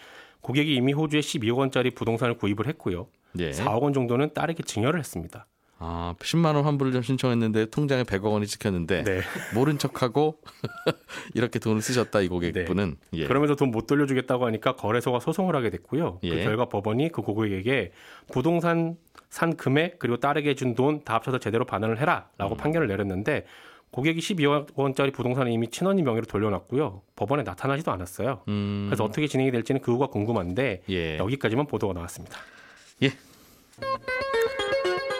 고객이 0.41 0.75
이미 0.75 0.93
호주에 0.95 1.21
12억 1.21 1.59
원짜리 1.59 1.91
부동산을 1.91 2.39
구입을 2.39 2.67
했고요. 2.69 3.09
예. 3.41 3.51
4억 3.51 3.83
원 3.83 3.93
정도는 3.93 4.33
딸에게 4.33 4.63
증여를 4.63 4.99
했습니다. 5.01 5.47
아, 5.79 6.15
10만 6.19 6.55
원 6.55 6.65
환불을 6.65 6.93
좀 6.93 7.03
신청했는데 7.03 7.67
통장에 7.67 8.03
100억 8.05 8.33
원이 8.33 8.47
찍혔는데 8.47 9.05
네. 9.05 9.21
모른 9.55 9.77
척하고 9.79 10.39
이렇게 11.35 11.59
돈을 11.59 11.83
쓰셨다 11.83 12.21
이 12.23 12.29
고객분은. 12.29 12.97
예. 13.13 13.27
그러면서 13.27 13.55
돈 13.57 13.71
못 13.71 13.87
돌려주겠다고 13.87 14.47
하니까 14.47 14.75
거래소가 14.77 15.21
소송을 15.21 15.55
하게 15.55 15.69
됐고요. 15.71 16.19
그 16.23 16.29
예. 16.29 16.43
결과 16.45 16.67
법원이 16.71 17.11
그 17.13 17.21
고객에게 17.21 17.93
부동산 18.33 18.97
산 19.29 19.57
금액 19.57 19.99
그리고 19.99 20.17
딸에게 20.19 20.55
준 20.55 20.75
돈 20.75 21.03
다 21.05 21.15
합쳐서 21.17 21.39
제대로 21.41 21.65
반환을 21.67 22.01
해라라고 22.01 22.55
음. 22.55 22.57
판결을 22.57 22.87
내렸는데 22.89 23.45
고객이 23.91 24.21
12억 24.21 24.69
원짜리 24.77 25.11
부동산을 25.11 25.53
이미 25.53 25.69
친언니 25.69 26.03
명의로 26.03 26.27
돌려놨고요. 26.27 27.03
법원에 27.17 27.43
나타나지도 27.43 27.93
않았어요. 27.93 28.43
음, 28.49 28.87
그래서 28.89 29.05
어떻게 29.05 29.27
진행이 29.27 29.51
될지는 29.51 29.81
그 29.83 29.93
후가 29.93 30.07
궁금한데 30.07 30.83
예. 30.89 31.19
여기까지만 31.19 31.67
보도가 31.67 31.93
나왔습니다. 31.93 32.39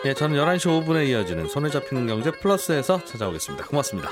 예, 0.07 0.13
저는 0.13 0.37
11시 0.37 0.85
5분에 0.85 1.05
이어지는 1.09 1.49
손에 1.49 1.69
잡히는 1.69 2.07
경제 2.07 2.31
플러스에서 2.31 3.03
찾아오겠습니다. 3.03 3.65
고맙습니다. 3.65 4.09